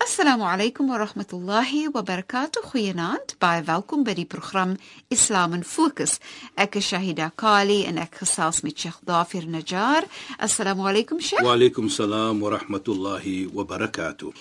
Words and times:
Assalamu 0.00 0.44
alaykum 0.48 0.88
wa 0.88 0.96
rahmatullahi 0.96 1.92
wa 1.92 2.00
barakatuh. 2.00 2.62
Goeienaand. 2.72 3.34
Baie 3.38 3.60
welkom 3.62 4.00
by 4.02 4.14
die 4.16 4.24
program 4.24 4.78
Islam 5.12 5.52
in 5.52 5.60
Fokus. 5.62 6.14
Ek 6.56 6.78
is 6.80 6.86
Shahida 6.88 7.26
Kali 7.36 7.82
en 7.84 8.00
ek 8.00 8.22
gesels 8.22 8.62
met 8.64 8.80
Sheikh 8.80 8.96
Dafir 9.04 9.44
Najjar. 9.44 10.08
Assalamu 10.40 10.88
alaykum 10.88 11.20
Sheikh. 11.20 11.44
Wa 11.44 11.52
alaykum 11.52 11.90
salaam 11.92 12.40
wa 12.40 12.54
rahmatullahi 12.56 13.52
wa 13.52 13.66
barakatuh. 13.68 14.32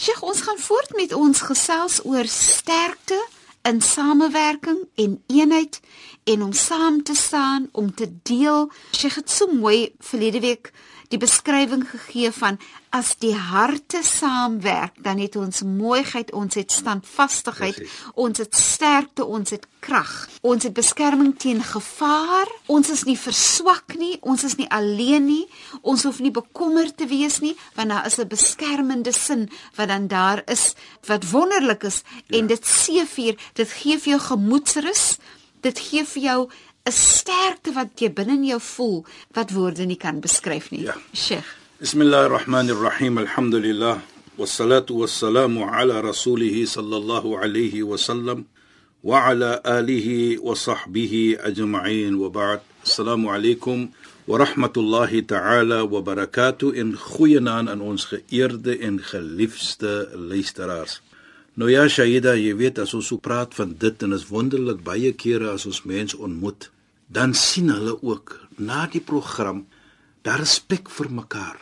Sheikh, 0.00 0.22
ons 0.24 0.40
gaan 0.48 0.56
voort 0.64 0.96
met 0.96 1.12
ons 1.12 1.44
gesels 1.44 2.00
oor 2.08 2.24
sterkte 2.24 3.20
in 3.68 3.84
samewerking 3.84 4.80
en 4.96 5.20
eenheid 5.28 5.76
en 6.24 6.48
om 6.48 6.56
saam 6.56 7.02
te 7.04 7.12
staan, 7.14 7.68
om 7.72 7.92
te 7.94 8.08
deel. 8.22 8.70
Sheikh 8.96 9.20
het 9.20 9.30
so 9.30 9.52
mooi 9.52 9.92
verlede 10.00 10.40
week 10.40 10.72
die 11.12 11.20
beskrywing 11.20 11.84
gegee 11.84 12.30
van 12.32 12.56
as 12.92 13.14
die 13.20 13.34
harte 13.36 14.02
saamwerk, 14.04 14.98
dan 15.04 15.20
het 15.20 15.36
ons 15.40 15.62
mooiheid, 15.64 16.32
ons 16.36 16.56
het 16.56 16.72
standvastigheid, 16.72 17.78
ons 18.20 18.40
het 18.40 18.56
sterkte, 18.56 19.24
ons 19.24 19.52
het 19.52 19.66
krag. 19.84 20.12
Ons 20.44 20.66
het 20.68 20.74
beskerming 20.76 21.32
teen 21.40 21.62
gevaar. 21.64 22.48
Ons 22.72 22.92
is 22.92 23.04
nie 23.08 23.16
verswak 23.18 23.96
nie, 23.98 24.16
ons 24.20 24.44
is 24.44 24.56
nie 24.60 24.68
alleen 24.72 25.24
nie. 25.28 25.44
Ons 25.80 26.04
hoef 26.08 26.20
nie 26.24 26.32
bekommerd 26.32 26.96
te 27.00 27.08
wees 27.08 27.40
nie, 27.44 27.54
want 27.76 27.92
daar 27.92 28.06
is 28.06 28.18
'n 28.18 28.28
beskermende 28.28 29.12
sin 29.12 29.50
wat 29.76 29.88
dan 29.88 30.08
daar 30.08 30.42
is 30.46 30.74
wat 31.06 31.30
wonderlik 31.30 31.82
is 31.82 32.02
ja. 32.04 32.38
en 32.38 32.46
dit 32.46 32.66
seëvier, 32.66 33.36
dit 33.54 33.68
gee 33.68 33.98
vir 33.98 34.10
jou 34.10 34.20
gemoedsrus. 34.20 35.18
Dit 35.60 35.78
gee 35.78 36.04
vir 36.04 36.22
jou 36.22 36.50
'n 36.82 36.90
sterkte 36.90 37.70
wat 37.78 37.94
jy 38.00 38.08
binne 38.10 38.34
in 38.34 38.46
jou 38.52 38.60
voel 38.74 38.98
wat 39.36 39.54
woorde 39.54 39.84
nie 39.86 40.00
kan 40.04 40.18
beskryf 40.20 40.70
nie. 40.74 40.82
Ja. 40.90 40.96
Sheikh. 41.14 41.46
Bismillahirrahmanirrahim. 41.78 43.18
Alhamdulillah. 43.18 44.02
Wassalatu 44.38 44.98
wassalamu 45.02 45.62
ala 45.62 46.02
rasulih 46.02 46.66
sallallahu 46.66 47.38
alayhi 47.38 47.86
wa 47.86 47.94
sallam 47.94 48.46
wa 49.02 49.30
ala 49.30 49.62
alihi 49.62 50.42
wa 50.42 50.58
sahbihi 50.58 51.38
ajma'in 51.38 52.18
wa 52.18 52.28
ba'd. 52.30 52.60
Assalamu 52.82 53.30
alaykum 53.30 53.94
wa 54.26 54.38
rahmatullahi 54.42 55.22
ta'ala 55.22 55.86
wa 55.86 56.02
barakatuh 56.02 56.74
in 56.74 56.98
goeie 56.98 57.38
naam 57.38 57.70
aan 57.70 57.78
ons 57.78 58.10
geëerde 58.10 58.78
en 58.82 58.98
geliefde 58.98 60.10
luisteraars. 60.18 60.98
Nou 61.60 61.68
ja, 61.68 61.82
Shaida, 61.84 62.32
jy 62.32 62.54
weet 62.56 62.78
as 62.80 62.94
ons 62.96 63.10
so 63.10 63.20
praat 63.20 63.52
van 63.58 63.74
dit 63.76 64.04
en 64.06 64.16
is 64.16 64.22
wonderlik 64.30 64.78
baie 64.86 65.10
kere 65.12 65.50
as 65.52 65.66
ons 65.68 65.82
mense 65.84 66.16
ontmoet, 66.16 66.70
dan 67.12 67.34
sien 67.36 67.68
hulle 67.68 67.98
ook 68.00 68.38
na 68.56 68.86
die 68.88 69.02
program 69.04 69.66
daar 70.24 70.40
respek 70.40 70.88
vir 70.88 71.10
mekaar. 71.12 71.58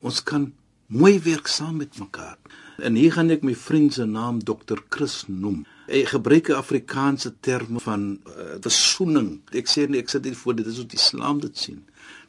Ons 0.00 0.22
kan 0.24 0.46
mooi 0.88 1.18
werk 1.26 1.52
saam 1.52 1.82
met 1.82 2.00
mekaar. 2.00 2.38
En 2.80 2.96
hier 2.96 3.12
gaan 3.12 3.28
ek 3.34 3.44
my 3.44 3.52
vriend 3.52 3.98
se 3.98 4.06
naam 4.08 4.40
Dr. 4.40 4.80
Chris 4.88 5.26
noem. 5.28 5.66
Hy 5.84 6.06
gebruik 6.08 6.48
'n 6.48 6.56
Afrikaanse 6.56 7.34
term 7.40 7.76
van 7.80 8.16
uh, 8.16 8.56
versoening. 8.64 9.42
Ek 9.52 9.68
sê 9.68 9.84
nie 9.84 10.00
ek 10.00 10.08
sit 10.08 10.24
hier 10.24 10.36
voor 10.36 10.56
dit 10.56 10.66
is 10.66 10.80
wat 10.80 10.90
die 10.96 11.00
Islam 11.00 11.40
dit 11.44 11.58
sien. 11.58 11.84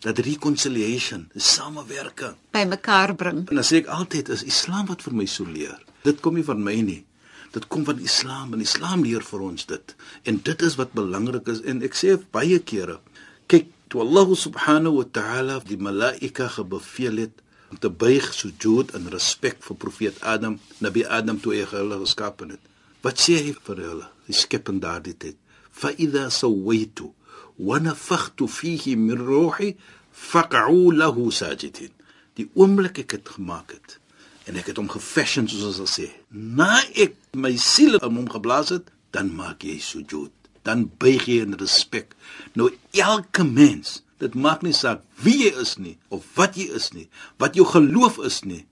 Dat 0.05 0.19
reconciliation, 0.21 1.29
samewerking 1.35 2.35
by 2.53 2.65
mekaar 2.69 3.15
bring. 3.15 3.47
En 3.49 3.57
dan 3.57 3.65
sê 3.65 3.81
ek 3.81 3.89
altyd 3.89 4.29
is 4.29 4.43
Islam 4.45 4.85
wat 4.91 5.01
vir 5.01 5.15
my 5.17 5.25
so 5.25 5.45
leer. 5.49 5.79
Dit 6.05 6.21
kom 6.21 6.37
nie 6.37 6.45
van 6.45 6.61
my 6.63 6.75
nie. 6.85 7.01
Dit 7.55 7.65
kom 7.71 7.85
van 7.87 7.99
Islam 7.99 8.53
en 8.53 8.61
Islam 8.61 9.01
leer 9.07 9.25
vir 9.25 9.41
ons 9.41 9.65
dit. 9.65 9.95
En 10.29 10.37
dit 10.43 10.61
is 10.61 10.77
wat 10.77 10.93
belangrik 10.97 11.49
is 11.49 11.63
en 11.65 11.81
ek 11.87 11.97
sê 11.97 12.13
baie 12.35 12.59
kere, 12.59 12.99
kyk, 13.49 13.71
toe 13.87 14.03
Allah 14.03 14.35
subhanahu 14.35 14.99
wa 14.99 15.07
ta'ala 15.17 15.59
die 15.65 15.79
malaika 15.79 16.49
gebeveel 16.57 17.23
het 17.23 17.43
om 17.71 17.79
te 17.79 17.89
buig 17.89 18.27
sujud 18.35 18.93
in 18.95 19.07
respek 19.11 19.63
vir 19.63 19.79
profeet 19.79 20.19
Adam, 20.21 20.59
Nabi 20.83 21.03
Adam 21.03 21.39
toe 21.39 21.55
hy 21.55 21.65
hulle 21.71 21.99
geskaap 22.03 22.43
het. 22.45 22.61
Wat 23.03 23.19
sê 23.23 23.39
hy 23.39 23.53
vir 23.67 23.83
hulle? 23.83 24.07
Die 24.27 24.35
skepping 24.35 24.81
daardie 24.83 25.15
tyd. 25.15 25.39
Fa 25.71 25.91
idha 25.95 26.27
sawaitu 26.33 27.11
wa 27.57 27.79
nafakhtu 27.81 28.47
fihi 28.47 28.95
min 28.95 29.17
ruhi 29.17 29.75
faq'u 30.11 30.91
lahu 30.93 31.31
sajidin. 31.31 31.93
Die 32.37 32.49
oomblik 32.53 33.01
ek 33.01 33.17
dit 33.17 33.29
gemaak 33.37 33.73
het, 33.73 33.97
en 34.47 34.57
ek 34.59 34.71
het 34.71 34.79
hom 34.79 34.89
gefashion 34.91 35.49
soos 35.49 35.81
ons 35.81 35.97
sê. 35.99 36.09
Na 36.31 36.77
ek 36.95 37.17
my 37.35 37.55
siel 37.61 37.97
in 37.99 38.19
hom 38.21 38.29
geblaas 38.31 38.71
het, 38.75 38.91
dan 39.11 39.33
maak 39.35 39.65
jy 39.65 39.79
sujud. 39.81 40.33
Dan 40.67 40.87
buig 40.99 41.25
jy 41.29 41.41
in 41.45 41.55
respek. 41.59 42.13
Nou 42.59 42.69
elke 42.93 43.45
mens, 43.47 44.01
dit 44.21 44.33
maak 44.35 44.63
nie 44.65 44.75
saak 44.75 45.03
wie 45.23 45.35
jy 45.45 45.51
is 45.61 45.75
nie 45.77 45.95
of 46.13 46.25
wat 46.37 46.57
jy 46.57 46.67
is 46.77 46.89
nie, 46.95 47.05
wat 47.41 47.57
jou 47.57 47.67
geloof 47.69 48.17
is 48.25 48.41
nie, 48.49 48.63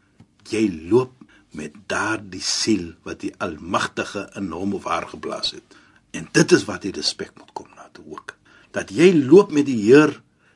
jy 0.49 0.65
loop 0.89 1.13
met 1.55 1.75
daardie 1.91 2.43
siel 2.43 2.93
wat 3.07 3.21
die 3.23 3.31
Almagtige 3.43 4.25
in 4.35 4.49
hom 4.51 4.73
of 4.77 4.87
haar 4.89 5.07
geblaas 5.11 5.53
het. 5.55 5.77
En 6.15 6.27
dit 6.31 6.55
is 6.55 6.65
wat 6.67 6.83
die 6.83 6.93
respek 6.95 7.31
moet 7.37 7.53
kom 7.53 7.69
na 7.75 7.87
toe 7.93 8.03
ook. 8.17 8.35
Dat 8.75 8.91
jy 8.91 9.13
loop 9.15 9.53
met 9.55 9.67
die 9.69 9.79
Heer, 9.85 10.11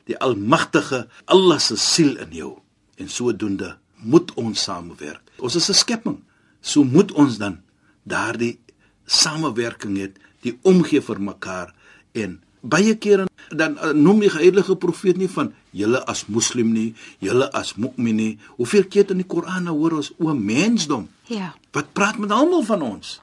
die 0.08 0.18
Almagtige, 0.20 1.06
Allah 1.24 1.60
se 1.62 1.78
siel 1.80 2.16
in 2.20 2.34
jou 2.36 2.52
en 3.00 3.08
sodoende 3.08 3.78
moet 4.04 4.32
ons 4.40 4.62
samewerk. 4.62 5.22
Ons 5.40 5.56
is 5.56 5.70
'n 5.70 5.74
skepping. 5.74 6.18
So 6.60 6.84
moet 6.84 7.12
ons 7.12 7.38
dan 7.38 7.60
daardie 8.02 8.58
samewerking 9.06 9.96
hê, 9.96 10.12
die 10.42 10.58
omgee 10.62 11.00
vir 11.00 11.20
mekaar 11.20 11.74
en 12.12 12.40
baie 12.60 12.94
kere 12.98 13.26
dan 13.48 13.78
uh, 13.78 13.92
noem 13.92 14.20
die 14.20 14.30
heilige 14.30 14.76
profeet 14.76 15.16
nie 15.16 15.28
van 15.28 15.52
julle 15.70 16.00
as 16.10 16.26
moslim 16.26 16.72
nie, 16.72 16.94
julle 17.18 17.48
as 17.56 17.74
mukmin 17.76 18.16
nie. 18.16 18.38
Hoeveel 18.58 18.84
keer 18.84 19.10
in 19.10 19.22
die 19.22 19.26
Koran 19.26 19.66
hoor 19.66 19.98
ons 20.00 20.12
o 20.18 20.34
mensdom? 20.34 21.08
Ja. 21.26 21.54
Wat 21.72 21.92
praat 21.92 22.18
met 22.18 22.30
almal 22.30 22.62
van 22.62 22.82
ons? 22.82 23.20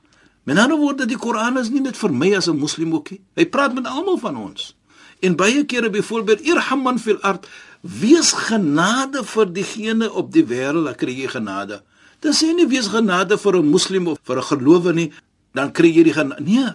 Met 0.47 0.57
ander 0.57 0.78
woorde, 0.80 1.06
die 1.06 1.19
Koran 1.19 1.57
is 1.57 1.69
nie 1.69 1.81
net 1.84 1.97
vir 2.00 2.12
my 2.12 2.34
as 2.36 2.47
'n 2.47 2.57
moslim 2.57 2.94
ookie. 2.94 3.22
Hy 3.36 3.46
praat 3.46 3.74
met 3.74 3.86
almal 3.86 4.18
van 4.18 4.38
ons. 4.38 4.75
En 5.19 5.35
baie 5.35 5.66
kere 5.66 5.89
byvoorbeeld 5.89 6.41
irhamman 6.41 7.00
fil 7.00 7.17
ard 7.25 7.47
wees 7.81 8.31
genade 8.31 9.23
vir 9.23 9.53
diegene 9.53 10.11
op 10.11 10.31
die 10.33 10.45
wêreld, 10.45 10.85
dan 10.85 10.95
kry 10.95 11.13
jy 11.13 11.29
genade. 11.31 11.81
Dan 12.22 12.33
sê 12.33 12.51
nie 12.53 12.67
wees 12.67 12.89
genade 12.94 13.38
vir 13.38 13.57
'n 13.57 13.69
moslim 13.69 14.07
of 14.07 14.19
vir 14.23 14.38
'n 14.38 14.50
gelowe 14.51 14.94
nie, 14.94 15.11
dan 15.53 15.72
kry 15.72 15.89
jy 15.89 16.03
die 16.03 16.13
genade. 16.13 16.44
Nee. 16.44 16.73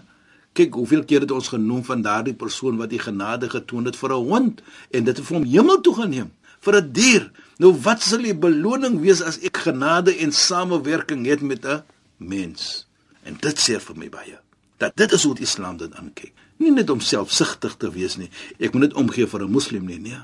Kyk 0.53 0.75
hoeveel 0.75 1.05
keer 1.05 1.21
het 1.21 1.31
ons 1.31 1.49
genoem 1.49 1.85
van 1.85 2.03
daardie 2.03 2.35
persoon 2.35 2.77
wat 2.77 2.91
die 2.91 2.99
genade 2.99 3.49
getoon 3.49 3.85
het 3.85 3.97
vir 3.97 4.11
'n 4.11 4.27
hond 4.29 4.63
en 4.91 5.05
dit 5.05 5.17
het 5.17 5.27
vir 5.27 5.37
hom 5.37 5.47
hemel 5.47 5.81
toe 5.81 5.95
geneem 5.95 6.31
vir 6.61 6.75
'n 6.77 6.93
dier. 6.93 7.31
Nou 7.59 7.73
wat 7.83 8.03
sal 8.03 8.23
die 8.23 8.35
beloning 8.35 9.01
wees 9.01 9.23
as 9.23 9.39
ek 9.39 9.57
genade 9.57 10.17
en 10.19 10.33
samewerking 10.33 11.27
het 11.27 11.41
met 11.41 11.65
'n 11.65 11.83
mens? 12.17 12.87
En 13.23 13.37
dit 13.41 13.57
sê 13.59 13.81
vir 13.81 13.97
my 13.97 14.09
baie 14.09 14.39
dat 14.79 14.97
dit 14.97 15.13
is 15.13 15.23
hoe 15.23 15.35
die 15.35 15.45
Islam 15.45 15.77
dit 15.77 15.95
aankyk. 15.95 16.33
Nie 16.63 16.75
net 16.75 16.91
om 16.91 17.01
selfsugtig 17.03 17.75
te 17.83 17.91
wees 17.91 18.17
nie. 18.21 18.31
Ek 18.59 18.73
moet 18.73 18.89
net 18.89 18.95
omgee 18.95 19.27
vir 19.27 19.43
'n 19.43 19.51
moslim 19.51 19.87
nie, 19.87 19.99
nee. 19.99 20.23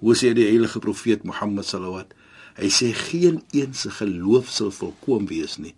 Hoe 0.00 0.14
sê 0.14 0.34
die 0.34 0.48
heilige 0.48 0.80
profeet 0.80 1.24
Mohammed 1.24 1.64
sallallahu 1.64 2.06
Hy 2.60 2.68
sê 2.68 2.90
geen 2.92 3.42
een 3.54 3.74
se 3.74 3.90
geloof 3.90 4.50
sal 4.50 4.70
volkoom 4.74 5.26
wees 5.30 5.56
nie, 5.56 5.74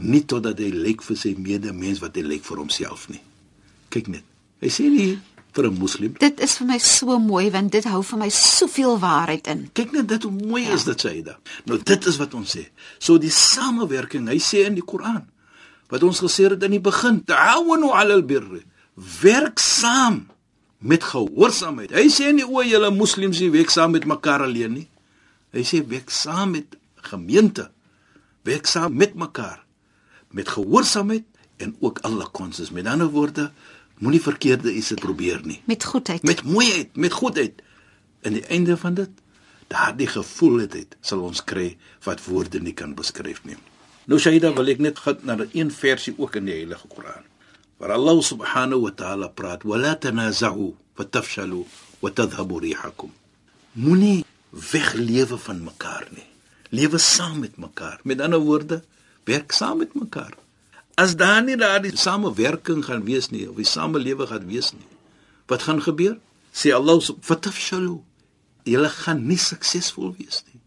nie 0.00 0.24
totdat 0.28 0.58
hy 0.58 0.72
lyk 0.74 1.04
vir 1.06 1.16
sy 1.16 1.32
medemens 1.38 2.02
wat 2.02 2.18
hy 2.18 2.24
lyk 2.26 2.44
vir 2.44 2.60
homself 2.60 3.06
nie. 3.08 3.22
Kyk 3.94 4.10
net. 4.12 4.26
Hy 4.60 4.72
sê 4.72 4.90
nie 4.90 5.18
vir 5.56 5.70
'n 5.70 5.78
moslim. 5.78 6.12
Dit 6.18 6.40
is 6.40 6.58
vir 6.58 6.66
my 6.66 6.78
so 6.78 7.18
mooi 7.18 7.50
want 7.50 7.72
dit 7.72 7.84
hou 7.84 8.02
vir 8.02 8.18
my 8.18 8.28
soveel 8.28 8.98
waarheid 8.98 9.46
in. 9.46 9.70
Kyk 9.72 9.92
net 9.92 10.08
dit 10.08 10.22
hoe 10.22 10.32
mooi 10.32 10.62
ja. 10.62 10.74
is 10.74 10.84
dit 10.84 11.00
sê 11.00 11.08
hy 11.08 11.22
da. 11.22 11.38
Nou 11.64 11.78
dit 11.78 12.06
is 12.06 12.16
wat 12.16 12.34
ons 12.34 12.56
sê. 12.56 12.66
So 12.98 13.18
die 13.18 13.30
samewerking, 13.30 14.28
hy 14.28 14.38
sê 14.38 14.66
in 14.66 14.74
die 14.74 14.84
Koran 14.84 15.24
wat 15.88 16.02
ons 16.02 16.20
gesê 16.20 16.50
het 16.50 16.62
in 16.62 16.70
die 16.72 16.80
begin, 16.80 17.22
ta'awunu 17.24 17.92
'alal 17.94 18.22
birri. 18.22 18.64
Werk 18.96 19.60
saam 19.60 20.26
met 20.78 21.04
gehoorsaamheid. 21.04 21.92
Hy 21.92 22.08
sê 22.12 22.32
nie 22.32 22.46
o, 22.46 22.62
julle 22.64 22.90
moslems 22.94 23.40
nie 23.42 23.52
werk 23.52 23.70
saam 23.70 23.92
met 23.96 24.08
mekaar 24.08 24.46
alleen 24.46 24.72
nie. 24.80 24.88
Hy 25.52 25.64
sê 25.68 25.82
werk 25.86 26.10
saam 26.10 26.56
met 26.56 26.76
gemeente. 27.08 27.70
Werk 28.46 28.66
saam 28.66 28.96
met 28.96 29.14
mekaar 29.14 29.62
met 30.36 30.48
gehoorsaamheid 30.52 31.24
en 31.56 31.76
ook 31.80 32.02
alle 32.04 32.26
konses. 32.32 32.70
Met 32.70 32.86
ander 32.86 33.08
woorde, 33.08 33.50
Moenie 33.96 34.20
verkeerde 34.20 34.72
iets 34.72 34.92
probeer 35.00 35.40
nie. 35.44 35.62
Met 35.64 35.84
goedheid. 35.84 36.22
Met 36.22 36.42
mooiheid, 36.44 36.96
met 36.96 37.12
goedheid. 37.12 37.62
In 38.20 38.32
die 38.32 38.44
einde 38.44 38.76
van 38.76 38.94
dit, 38.94 39.10
daardie 39.72 40.06
gevoel 40.06 40.58
het 40.66 40.72
dit 40.72 40.96
sal 41.00 41.22
ons 41.24 41.40
kry 41.44 41.70
wat 42.04 42.24
woorde 42.24 42.60
nie 42.60 42.74
kan 42.76 42.92
beskryf 42.94 43.40
nie. 43.48 43.56
Nou 44.06 44.20
Shaida 44.20 44.52
wil 44.54 44.68
ek 44.68 44.82
net 44.84 45.00
gaan 45.00 45.18
na 45.22 45.36
'n 45.36 45.48
een 45.52 45.70
versie 45.70 46.14
ook 46.18 46.36
in 46.36 46.44
die 46.44 46.54
Heilige 46.54 46.86
Koran. 46.88 47.24
Waar 47.76 47.92
Allah 47.92 48.22
subhanahu 48.22 48.88
wa 48.88 48.92
ta'ala 48.92 49.28
praat: 49.28 49.62
"Wa 49.62 49.76
la 49.76 49.94
tanaza'u 49.94 50.74
fatafshalu 50.96 51.66
wa 52.00 52.10
tadhhabu 52.10 52.60
rihakum." 52.60 53.12
Moenie 53.76 54.24
weglewe 54.50 55.36
van 55.38 55.62
mekaar 55.62 56.08
nie. 56.10 56.26
Lewe 56.70 56.98
saam 56.98 57.38
met 57.38 57.56
mekaar. 57.56 58.00
Met 58.02 58.20
ander 58.20 58.40
woorde, 58.40 58.82
werk 59.24 59.52
saam 59.52 59.78
met 59.78 59.94
mekaar. 59.94 60.34
As 60.96 61.16
daar 61.16 61.42
nie 61.44 61.56
daardie 61.56 61.96
samewerking 61.96 62.84
gaan 62.84 63.04
wees 63.04 63.28
nie, 63.30 63.44
of 63.50 63.56
die 63.60 63.68
samelewe 63.68 64.26
gaan 64.26 64.46
wees 64.48 64.72
nie, 64.72 64.88
wat 65.46 65.62
gaan 65.68 65.82
gebeur? 65.82 66.16
Sê 66.56 66.72
Allah 66.72 66.96
fatafshalu. 67.20 68.00
Julle 68.64 68.88
gaan 68.88 69.26
nie 69.28 69.38
suksesvol 69.38 70.14
wees 70.16 70.40
nie. 70.48 70.60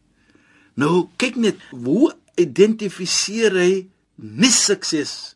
Nou 0.77 1.09
kyk 1.17 1.39
net 1.41 1.63
hoe 1.73 2.13
identifiseer 2.39 3.57
hy 3.57 3.73
nie 4.15 4.53
sukses 4.53 5.33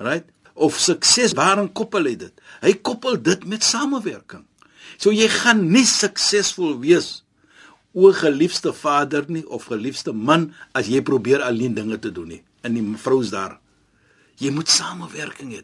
right 0.00 0.26
of 0.66 0.78
sukses 0.80 1.34
waarin 1.38 1.70
koppel 1.80 2.08
hy 2.10 2.14
dit 2.24 2.46
hy 2.64 2.72
koppel 2.88 3.18
dit 3.30 3.44
met 3.50 3.66
samewerking 3.66 4.44
so 4.96 5.14
jy 5.14 5.28
gaan 5.40 5.66
nie 5.74 5.86
suksesvol 5.88 6.78
wees 6.84 7.10
o 7.92 8.12
geliefde 8.16 8.72
vader 8.76 9.28
nie 9.28 9.44
of 9.52 9.68
geliefde 9.72 10.14
man 10.30 10.50
as 10.78 10.88
jy 10.92 11.02
probeer 11.04 11.44
alleen 11.44 11.76
dinge 11.78 11.98
te 12.00 12.12
doen 12.14 12.34
nie 12.36 12.42
in 12.66 12.78
die 12.78 12.84
vrou's 13.04 13.32
daar 13.34 13.58
jy 14.42 14.52
moet 14.54 14.70
samewerking 14.72 15.54
hê 15.56 15.62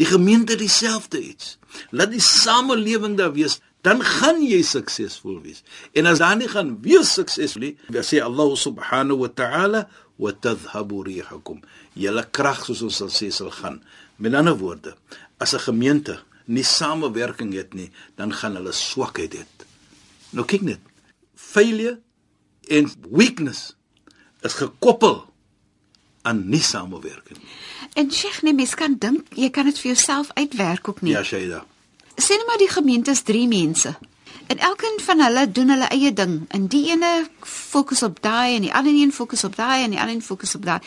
die 0.00 0.08
gemeente 0.08 0.56
dieselfde 0.58 1.20
iets 1.20 1.56
laat 1.90 2.12
die 2.12 2.24
samelewing 2.24 3.18
daar 3.20 3.34
wees 3.36 3.60
dan 3.82 4.02
gaan 4.02 4.38
jy 4.46 4.62
suksesvol 4.62 5.40
wees. 5.42 5.62
En 5.98 6.06
as 6.06 6.22
dan 6.22 6.38
nie 6.38 6.50
gaan 6.50 6.76
wees 6.84 7.12
suksesvol 7.18 7.66
nie, 7.66 7.74
dan 7.90 8.06
sê 8.06 8.22
Allah 8.22 8.54
subhanahu 8.58 9.24
wa 9.24 9.30
ta'ala 9.42 9.80
wa 10.22 10.32
tadhhabu 10.32 11.02
rihukum. 11.08 11.58
Julle 11.98 12.22
krag 12.30 12.62
soos 12.62 12.84
ons 12.86 13.00
sal 13.02 13.10
sê 13.10 13.32
sal 13.34 13.50
gaan. 13.50 13.80
Met 14.16 14.34
ander 14.34 14.58
woorde, 14.58 14.96
as 15.38 15.54
'n 15.54 15.58
gemeente 15.58 16.22
nie 16.44 16.64
samewerking 16.64 17.54
het 17.54 17.74
nie, 17.74 17.90
dan 18.14 18.32
gaan 18.32 18.54
hulle 18.54 18.72
swakheid 18.72 19.34
hê. 19.34 19.44
Nou 20.30 20.46
kyk 20.46 20.60
net. 20.60 20.80
Failure 21.34 22.00
en 22.68 22.90
weakness 23.10 23.76
is 24.40 24.52
gekoppel 24.52 25.32
aan 26.22 26.48
nie 26.48 26.62
samewerking. 26.62 27.38
En 27.92 28.12
Sheikh, 28.12 28.42
nee, 28.42 28.54
mens 28.54 28.74
kan 28.74 28.96
dink 28.98 29.34
jy 29.34 29.50
kan 29.50 29.64
dit 29.64 29.78
vir 29.78 29.92
jouself 29.92 30.30
uitwerk 30.34 30.88
ook 30.88 31.00
nie. 31.00 31.12
Ja, 31.12 31.22
Shaida 31.22 31.66
sê 32.22 32.36
net 32.36 32.46
maar 32.46 32.60
die 32.60 32.70
gemeente 32.70 33.10
is 33.10 33.22
3 33.22 33.48
mense. 33.48 33.94
En 34.46 34.58
elkeen 34.58 34.98
van 35.00 35.20
hulle 35.20 35.50
doen 35.50 35.68
hulle 35.68 35.88
eie 35.88 36.12
ding. 36.12 36.44
En 36.48 36.66
die 36.66 36.90
ene 36.90 37.28
fokus 37.40 38.02
op 38.02 38.22
daai 38.22 38.56
en 38.56 38.66
die 38.66 38.74
ander 38.74 38.92
een 38.92 39.12
fokus 39.12 39.44
op 39.44 39.56
daai 39.56 39.84
en 39.84 39.90
die 39.90 40.00
ander 40.00 40.14
een 40.14 40.22
fokus 40.22 40.54
op 40.54 40.64
daai. 40.64 40.80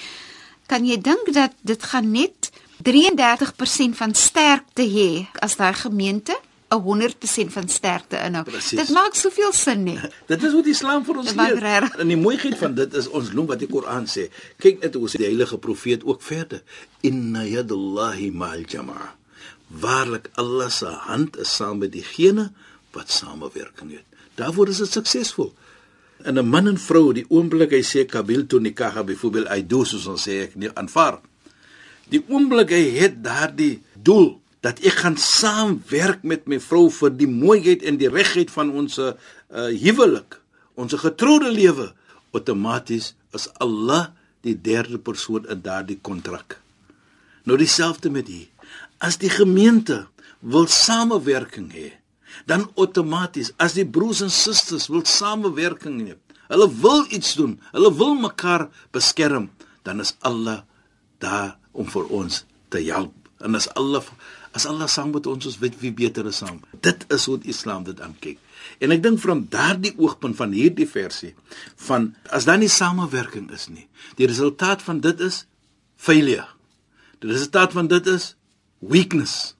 Kan 0.65 0.85
jy 0.85 0.97
dink 1.01 1.33
dat 1.33 1.53
dit 1.61 1.83
gaan 1.83 2.11
net 2.11 2.51
33% 2.83 3.95
van 3.95 4.13
sterkte 4.13 4.83
hê 4.83 5.27
as 5.39 5.55
daai 5.55 5.73
gemeente 5.73 6.35
'n 6.69 6.81
100% 6.81 7.51
van 7.51 7.67
sterkte 7.69 8.17
inhou. 8.17 8.43
Dit 8.69 8.89
maak 8.89 9.13
soveel 9.13 9.53
sin 9.53 9.83
nie. 9.83 9.99
dit 10.31 10.43
is 10.43 10.53
wat 10.53 10.65
Islam 10.65 11.05
vir 11.05 11.17
ons 11.17 11.33
leer. 11.33 11.91
En 11.99 12.07
die 12.07 12.17
mooiheid 12.17 12.57
van 12.57 12.73
dit 12.73 12.93
is 12.93 13.07
ons 13.07 13.31
loop 13.31 13.53
wat 13.53 13.59
die 13.59 13.69
Koran 13.69 14.07
sê. 14.09 14.29
Kyk 14.57 14.81
net 14.81 14.97
hoe 14.97 15.09
sê 15.09 15.21
die 15.21 15.29
heilige 15.29 15.57
profeet 15.57 16.03
ook 16.03 16.21
verder. 16.21 16.63
Inna 17.01 17.45
yadallahi 17.45 18.31
ma'al 18.31 18.65
jama'a. 18.67 19.13
Waarlik 19.67 20.29
Allah 20.41 20.69
se 20.69 20.89
hand 21.07 21.37
is 21.37 21.53
saam 21.55 21.77
met 21.77 21.91
diegene 21.91 22.51
wat 22.91 23.11
samewerking 23.11 23.91
het. 23.91 24.05
Daarvoor 24.35 24.73
is 24.73 24.81
dit 24.83 24.91
suksesvol. 24.91 25.53
En 26.23 26.39
'n 26.39 26.49
man 26.49 26.67
en 26.67 26.77
vrou, 26.77 27.13
die 27.13 27.25
oomblik 27.29 27.71
hy 27.71 27.83
sê 27.83 28.05
kabil 28.05 28.45
tu 28.47 28.59
nikah 28.59 29.03
byvoorbeeld 29.05 29.47
hy 29.47 29.61
doen 29.67 29.85
soos 29.85 30.07
ons 30.07 30.27
sê 30.27 30.41
ek 30.49 30.55
nie 30.55 30.69
aanvaar. 30.73 31.21
Die 32.11 32.21
oomblik 32.29 32.73
hy 32.73 32.83
het 32.99 33.21
daardie 33.25 33.79
doel 33.95 34.35
dat 34.65 34.81
ek 34.85 35.01
gaan 35.03 35.17
saamwerk 35.21 36.23
met 36.25 36.47
my 36.49 36.59
vrou 36.61 36.87
vir 36.93 37.13
die 37.13 37.29
mooiheid 37.29 37.85
en 37.85 37.99
die 38.01 38.09
regheid 38.09 38.49
van 38.53 38.71
ons 38.73 38.97
uh, 38.97 39.13
huwelik, 39.53 40.39
ons 40.73 40.95
getroude 40.97 41.51
lewe, 41.53 41.91
outomaties 42.35 43.13
is 43.35 43.47
Allah 43.61 44.09
die 44.45 44.55
derde 44.57 44.97
persoon 45.01 45.45
in 45.49 45.61
daardie 45.65 45.99
kontrak. 46.01 46.59
Nou 47.45 47.57
dieselfde 47.61 48.09
met 48.09 48.29
hier 48.29 48.49
as 49.03 49.19
die 49.21 49.29
gemeente 49.29 50.05
wil 50.41 50.67
samewerking 50.71 51.67
hê, 51.73 51.91
dan 52.49 52.65
outomaties 52.75 53.51
as 53.61 53.75
die 53.77 53.85
broers 53.85 54.21
en 54.25 54.31
susters 54.33 54.87
wil 54.91 55.03
samewerking 55.05 55.99
hê, 56.07 56.15
hulle 56.49 56.67
wil 56.81 57.05
iets 57.13 57.33
doen, 57.37 57.57
hulle 57.73 57.91
wil 57.97 58.15
mekaar 58.17 58.67
beskerm, 58.95 59.49
dan 59.85 60.01
is 60.01 60.15
Allah 60.25 60.63
daar 61.21 61.55
om 61.75 61.87
vir 61.91 62.09
ons 62.15 62.43
te 62.73 62.81
help. 62.87 63.13
En 63.43 63.55
as 63.57 63.67
Allah 63.75 64.03
as 64.55 64.63
Allah 64.65 64.87
saam 64.87 65.11
met 65.11 65.25
ons 65.27 65.45
is, 65.49 65.57
weet 65.59 65.75
wie 65.81 65.91
beter 65.91 66.27
is 66.29 66.39
saam. 66.39 66.61
Dit 66.79 67.03
is 67.11 67.25
hoe 67.27 67.35
die 67.43 67.51
Islam 67.51 67.83
dit 67.83 67.99
aankyk. 67.99 68.39
En 68.79 68.93
ek 68.95 69.01
dink 69.03 69.19
van 69.19 69.43
daardie 69.51 69.91
oogpunt 69.99 70.37
van 70.39 70.55
hierdie 70.55 70.87
versie 70.87 71.33
van 71.87 72.13
as 72.31 72.47
dan 72.47 72.63
nie 72.63 72.71
samewerking 72.71 73.49
is 73.55 73.67
nie, 73.67 73.89
die 74.15 74.29
resultaat 74.31 74.83
van 74.85 75.01
dit 75.03 75.19
is 75.19 75.43
failure. 75.99 76.47
Die 77.19 77.31
resultaat 77.31 77.75
van 77.75 77.91
dit 77.91 78.07
is 78.07 78.31
weakness, 78.79 79.55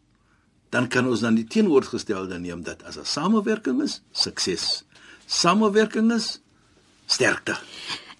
dan 0.71 0.87
kan 0.91 1.07
ons 1.11 1.23
dan 1.23 1.35
die 1.35 1.47
teenoorgestelde 1.47 2.39
neem 2.39 2.63
dat 2.63 2.83
as 2.83 2.97
'n 2.97 3.05
samewerking 3.05 3.83
is, 3.83 4.01
sukses. 4.11 4.83
Samewerking 5.27 6.11
is 6.13 6.39
sterkte. 7.05 7.59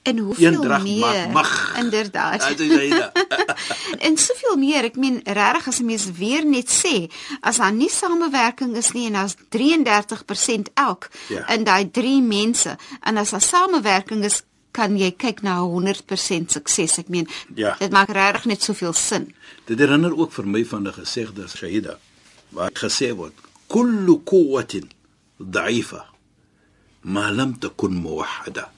En 0.06 0.18
hoeveel 0.18 0.80
meer 0.80 1.30
mag 1.30 1.78
inderdaad. 1.78 2.42
en 4.08 4.18
soveel 4.18 4.58
meer, 4.62 4.86
ek 4.86 5.00
meen 5.02 5.18
regtig 5.24 5.68
as 5.72 5.80
'n 5.82 5.86
mens 5.86 6.06
weer 6.14 6.46
net 6.46 6.70
sê, 6.70 7.10
as 7.42 7.58
daar 7.58 7.74
nie 7.74 7.90
samewerking 7.90 8.76
is 8.78 8.92
nie 8.94 9.08
en 9.10 9.16
as 9.16 9.34
33% 9.50 10.70
elk 10.74 11.10
ja. 11.28 11.48
in 11.50 11.66
daai 11.66 11.90
3 11.92 12.22
mense 12.22 12.78
en 13.02 13.18
as 13.18 13.34
daar 13.34 13.42
samewerking 13.42 14.22
is, 14.24 14.44
kan 14.72 14.94
jy 14.98 15.10
kyk 15.12 15.42
na 15.42 15.58
100% 15.64 16.54
sukses. 16.54 17.00
Ek 17.02 17.10
meen, 17.10 17.26
ja. 17.56 17.74
dit 17.80 17.90
maak 17.90 18.14
regtig 18.14 18.46
net 18.46 18.62
soveel 18.62 18.94
sin. 18.94 19.32
Dit 19.66 19.82
herinner 19.82 20.14
ook 20.14 20.32
vir 20.38 20.46
my 20.46 20.66
van 20.66 20.86
'n 20.88 20.94
gesegde 20.94 21.48
Shahida 21.48 21.98
waar 22.50 22.72
gesê 22.74 23.10
word: 23.16 23.34
"Kullu 23.68 24.22
quwwatin 24.24 24.92
da'ifa 25.38 26.06
ma 27.02 27.32
lam 27.32 27.58
takun 27.58 28.02
muwahhada." 28.02 28.75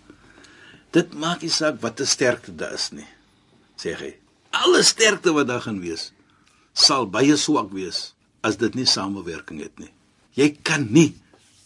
Dit 0.97 1.13
maak 1.13 1.43
nie 1.45 1.53
saak 1.53 1.81
wat 1.81 2.01
'n 2.01 2.09
sterkte 2.15 2.51
daar 2.55 2.73
is 2.73 2.89
nie. 2.91 3.07
Sê 3.77 3.93
hy, 4.01 4.11
alle 4.51 4.81
sterkte 4.83 5.33
wat 5.33 5.47
daar 5.47 5.61
gaan 5.61 5.79
wees, 5.79 6.11
sal 6.73 7.05
baie 7.05 7.35
swak 7.37 7.69
wees 7.71 8.13
as 8.41 8.57
dit 8.57 8.73
nie 8.75 8.85
samewerking 8.85 9.61
het 9.61 9.77
nie. 9.79 9.91
Jy 10.33 10.57
kan 10.63 10.87
nie 10.89 11.13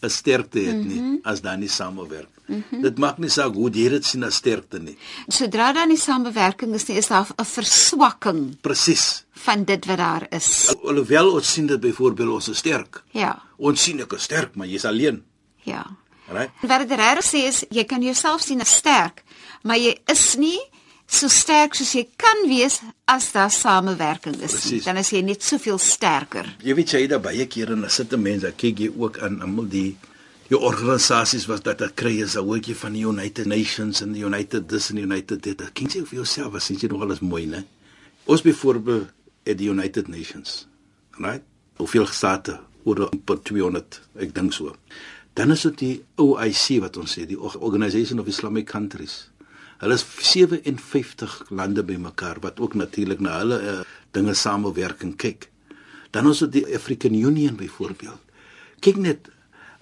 'n 0.02 0.10
sterkte 0.10 0.60
het 0.60 0.84
nie 0.86 1.00
mm 1.00 1.08
-hmm. 1.08 1.20
as 1.24 1.42
daar 1.42 1.58
nie 1.58 1.70
samewerk. 1.70 2.30
Mm 2.48 2.64
-hmm. 2.70 2.82
Dit 2.82 2.98
maak 2.98 3.18
nie 3.18 3.30
saak 3.30 3.54
hoe 3.54 3.70
jy 3.70 3.90
dit 3.90 4.06
sien 4.06 4.24
as 4.24 4.36
sterkte 4.36 4.80
nie. 4.80 4.98
Sodra 5.28 5.74
daar 5.74 5.88
nie 5.88 5.98
samewerking 5.98 6.74
is 6.74 6.88
nie, 6.88 6.98
is 6.98 7.08
daar 7.08 7.28
'n 7.38 7.46
verswakking. 7.46 8.62
Presies. 8.62 9.26
van 9.42 9.64
dit 9.64 9.86
wat 9.86 9.98
daar 9.98 10.26
is. 10.30 10.76
Alhoewel 10.84 11.32
ons 11.34 11.54
sien 11.54 11.66
dit 11.66 11.80
byvoorbeeld 11.80 12.30
ons 12.30 12.50
is 12.50 12.58
sterk. 12.58 13.04
Ja. 13.12 13.34
Ons 13.58 13.84
sien 13.84 14.02
ek 14.04 14.14
is 14.14 14.28
sterk, 14.30 14.56
maar 14.56 14.68
jy's 14.68 14.86
alleen. 14.86 15.24
Ja. 15.66 15.86
Right? 16.32 16.52
Wat 16.62 16.88
dit 16.88 16.98
regtig 16.98 17.28
sê 17.28 17.46
is 17.48 17.64
jy 17.70 17.84
kan 17.90 18.04
jouself 18.04 18.42
sien 18.42 18.62
as 18.64 18.76
sterk, 18.80 19.24
maar 19.64 19.78
jy 19.78 19.98
is 20.12 20.36
nie 20.40 20.60
so 21.12 21.28
sterk 21.28 21.76
soos 21.76 21.92
jy 21.98 22.06
kan 22.20 22.46
wees 22.48 22.80
as 23.12 23.32
daar 23.36 23.52
samewerking 23.52 24.38
is. 24.40 24.56
Precies. 24.56 24.86
Dan 24.88 25.02
is 25.02 25.12
jy 25.12 25.22
net 25.28 25.44
soveel 25.44 25.80
sterker. 25.82 26.48
Jy 26.64 26.76
weet 26.78 26.96
jy 26.96 27.04
daar 27.12 27.24
baie 27.24 27.48
kere 27.52 27.76
en 27.76 27.84
dan 27.84 27.92
sit 27.92 28.14
'n 28.14 28.22
mens, 28.22 28.44
dan 28.44 28.56
kyk 28.56 28.80
jy 28.80 28.92
ook 28.98 29.20
aan 29.20 29.42
almal 29.42 29.68
die 29.68 29.98
die 30.52 30.60
organisasies 30.60 31.46
wat 31.48 31.64
dat 31.64 31.78
dit 31.80 31.94
kry 31.96 32.22
is 32.22 32.36
'n 32.36 32.44
woordjie 32.44 32.76
van 32.76 32.94
die 32.94 33.06
United 33.06 33.46
Nations 33.46 34.02
en 34.02 34.12
die 34.14 34.24
United 34.24 34.68
this 34.68 34.90
and 34.90 35.00
the 35.00 35.06
United 35.06 35.42
that. 35.42 35.74
Ken 35.74 35.88
jy 35.88 36.06
vir 36.06 36.16
jouself 36.16 36.56
as 36.56 36.68
jy 36.68 36.88
nog 36.88 37.02
alles 37.02 37.20
mooi, 37.20 37.46
né? 37.46 37.64
Ons 38.26 38.42
byvoorbeeld 38.42 39.08
at 39.46 39.58
die 39.58 39.70
United 39.70 40.08
Nations. 40.08 40.68
Right? 41.18 41.42
Hoeveel 41.78 42.06
state 42.06 42.60
oor 42.84 43.10
per 43.26 43.42
200, 43.42 44.02
ek 44.20 44.34
dink 44.36 44.54
so. 44.54 44.76
Dan 45.34 45.52
is 45.52 45.62
dit 45.62 45.78
die 45.80 45.96
OIC 46.20 46.82
wat 46.84 46.98
ons 47.00 47.16
sê, 47.16 47.26
die 47.28 47.40
Organization 47.40 48.20
of 48.20 48.28
Islamic 48.28 48.68
Countries. 48.68 49.30
Hulle 49.82 49.96
is 49.98 50.06
57 50.06 51.38
lande 51.50 51.84
bymekaar 51.84 52.42
wat 52.44 52.60
ook 52.60 52.76
natuurlik 52.78 53.20
na 53.24 53.40
hulle 53.40 53.60
uh, 53.62 53.78
dinge 54.14 54.34
samewerking 54.38 55.16
kyk. 55.18 55.48
Dan 56.12 56.30
is 56.30 56.44
dit 56.44 56.60
die 56.60 56.66
African 56.76 57.16
Union 57.16 57.56
byvoorbeeld. 57.56 58.20
Kyk 58.84 59.00
net 59.02 59.32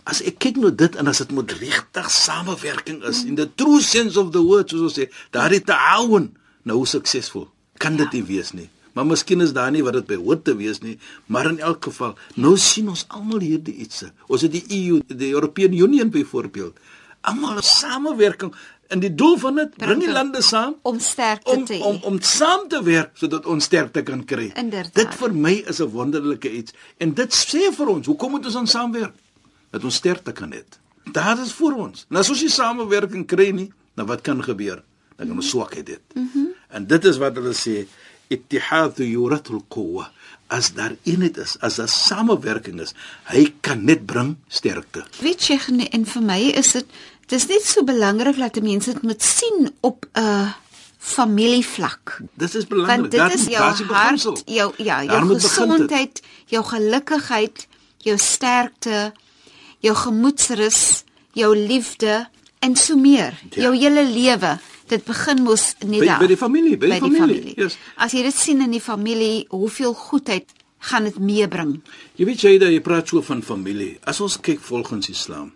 as 0.09 0.21
ek 0.25 0.39
kyk 0.41 0.57
nou 0.61 0.71
dit 0.73 0.95
en 0.97 1.09
as 1.11 1.19
dit 1.21 1.31
moet 1.35 1.51
regtig 1.59 2.07
samewerking 2.13 3.03
is 3.09 3.25
in 3.27 3.35
the 3.37 3.49
true 3.59 3.81
sense 3.83 4.17
of 4.17 4.31
the 4.33 4.41
word 4.41 4.71
soos 4.71 4.87
ons 4.87 4.97
sê, 5.01 5.09
daardie 5.35 5.61
ta'awun 5.65 6.31
nou 6.69 6.83
suksesvol. 6.87 7.49
Kan 7.81 7.99
dit 7.99 8.15
nie 8.17 8.25
wees 8.29 8.53
nie. 8.55 8.69
Maar 8.99 9.07
miskien 9.07 9.39
is 9.41 9.53
daar 9.55 9.71
nie 9.71 9.79
wat 9.83 9.95
dit 9.95 10.07
behoort 10.09 10.41
te 10.43 10.53
wees 10.59 10.81
nie, 10.83 10.97
maar 11.31 11.47
in 11.47 11.59
elk 11.63 11.85
geval, 11.87 12.17
nou 12.35 12.57
sien 12.59 12.89
ons 12.91 13.05
almal 13.15 13.39
hierdie 13.39 13.77
ietsie. 13.79 14.09
Ons 14.27 14.43
het 14.43 14.51
die 14.51 14.65
EU, 14.75 14.97
die 15.07 15.29
European 15.31 15.77
Union 15.77 16.11
byvoorbeeld. 16.11 16.75
Almal 17.21 17.61
'n 17.61 17.63
samewerking 17.63 18.51
en 18.87 18.99
die 18.99 19.13
doel 19.15 19.37
van 19.37 19.55
dit 19.55 19.77
bring 19.77 20.01
die 20.03 20.11
lande 20.11 20.41
saam 20.41 20.75
om 20.81 20.99
sterkte 20.99 21.51
om 21.51 21.65
te 21.65 21.79
om 21.79 21.99
om 22.03 22.19
saam 22.21 22.67
te 22.67 22.83
werk 22.83 23.11
sodat 23.13 23.45
ons 23.45 23.63
sterkte 23.63 24.03
kan 24.03 24.25
kry. 24.25 24.51
Inderdaad. 24.55 24.93
Dit 24.93 25.15
vir 25.15 25.33
my 25.33 25.63
is 25.67 25.79
'n 25.79 25.91
wonderlike 25.95 26.51
iets 26.51 26.73
en 26.97 27.13
dit 27.13 27.31
sê 27.31 27.71
vir 27.71 27.87
ons, 27.87 28.05
hoekom 28.05 28.31
moet 28.31 28.45
ons 28.45 28.55
ons 28.55 28.71
saamwerk? 28.71 29.15
Dat 29.69 29.83
ons 29.83 29.95
sterkte 29.95 30.31
kan 30.31 30.51
hê. 30.51 30.63
Daar 31.11 31.39
is 31.39 31.53
vir 31.53 31.75
ons. 31.75 32.05
En 32.09 32.17
as 32.17 32.29
ons 32.29 32.41
nie 32.41 32.49
samewerking 32.49 33.25
kry 33.25 33.49
nie, 33.51 33.71
dan 33.95 34.05
wat 34.05 34.21
kan 34.21 34.43
gebeur? 34.43 34.83
Dan 35.15 35.27
kan 35.27 35.35
ons 35.35 35.49
swakheid 35.49 35.89
hê. 35.89 35.97
Mm 36.13 36.29
-hmm. 36.33 36.47
En 36.69 36.87
dit 36.87 37.05
is 37.05 37.17
wat 37.17 37.35
hulle 37.35 37.53
sê, 37.53 37.87
ittihadu 38.29 39.03
yuratul 39.03 39.61
quwwa. 39.67 40.09
As 40.49 40.71
daar 40.73 40.95
eenheid 41.05 41.37
is, 41.37 41.57
as 41.61 41.77
daar 41.77 41.91
samewerking 41.91 42.79
is, 42.81 42.95
hy 43.29 43.49
kan 43.61 43.83
net 43.85 44.05
bring 44.09 44.35
sterkte. 44.49 45.03
Weet 45.21 45.45
jy 45.49 45.59
nee, 45.75 45.89
en 45.93 46.07
vir 46.09 46.25
my 46.25 46.39
is 46.57 46.73
dit 46.77 46.97
dis 47.29 47.45
net 47.45 47.65
so 47.65 47.85
belangrik 47.85 48.39
dat 48.41 48.57
mense 48.65 48.89
dit 48.89 49.03
moet 49.05 49.21
sien 49.21 49.69
op 49.85 50.07
'n 50.17 50.49
familievlak. 50.99 52.19
Dit 52.33 52.55
is 52.55 52.67
belangrik. 52.67 52.99
Want 52.99 53.11
dit 53.11 53.19
Daar 53.19 53.33
is 53.33 53.45
jou 53.45 53.87
daar 53.87 53.95
hart, 53.95 54.41
jou 54.45 54.73
ja, 54.77 55.05
Daar 55.05 55.25
jou 55.25 55.33
dit. 55.33 55.45
gesondheid, 55.45 56.21
jou 56.45 56.65
gelukigheid, 56.65 57.67
jou 57.97 58.17
sterkte, 58.17 59.13
jou 59.79 59.95
gemoedsrus, 59.95 61.03
jou 61.31 61.57
liefde 61.57 62.27
en 62.59 62.75
so 62.75 62.95
meer. 62.95 63.33
Ja. 63.49 63.61
Jou 63.61 63.75
hele 63.77 64.03
lewe. 64.09 64.57
Dit 64.89 65.05
begin 65.05 65.43
mos 65.45 65.75
net 65.85 65.99
By- 65.99 66.05
daar. 66.05 66.19
by 66.19 66.27
die 66.31 66.37
familie, 66.37 66.77
by 66.77 66.87
die 66.89 66.99
familie, 66.99 67.53
yes. 67.55 67.77
As 67.95 68.11
jy 68.15 68.23
dit 68.25 68.33
sien 68.35 68.61
in 68.65 68.71
die 68.73 68.81
familie, 68.81 69.45
hoeveel 69.53 69.93
goedheid 69.93 70.49
gaan 70.89 71.03
dit 71.03 71.19
meebring. 71.19 71.81
Jy 72.15 72.25
weet 72.25 72.41
jy 72.41 72.57
dat 72.57 72.71
jy 72.73 72.81
praat 72.81 73.07
so 73.11 73.21
van 73.21 73.41
familie. 73.43 73.97
As 74.07 74.21
ons 74.21 74.39
kyk 74.41 74.59
volgens 74.59 75.09
Islam. 75.11 75.51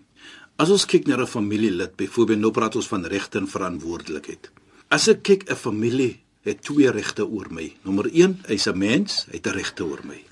As 0.58 0.70
ons 0.70 0.86
kyk 0.86 1.08
na 1.08 1.18
'n 1.18 1.28
familielid, 1.28 1.96
byvoorbeeld 1.96 2.40
nou 2.40 2.52
praat 2.52 2.76
ons 2.76 2.88
van 2.88 3.06
regte 3.06 3.38
en 3.40 3.48
verantwoordelikheid. 3.48 4.52
As 4.90 5.08
ek 5.08 5.24
kyk 5.24 5.50
'n 5.50 5.56
familie 5.56 6.20
het 6.44 6.62
twee 6.62 6.92
regte 6.92 7.26
oor 7.26 7.48
my. 7.50 7.74
Nommer 7.84 8.10
1, 8.14 8.42
hy's 8.48 8.68
'n 8.68 8.78
mens, 8.78 9.26
hy 9.32 9.38
het 9.38 9.48
'n 9.48 9.56
regte 9.56 9.84
oor 9.86 10.02
my. 10.04 10.24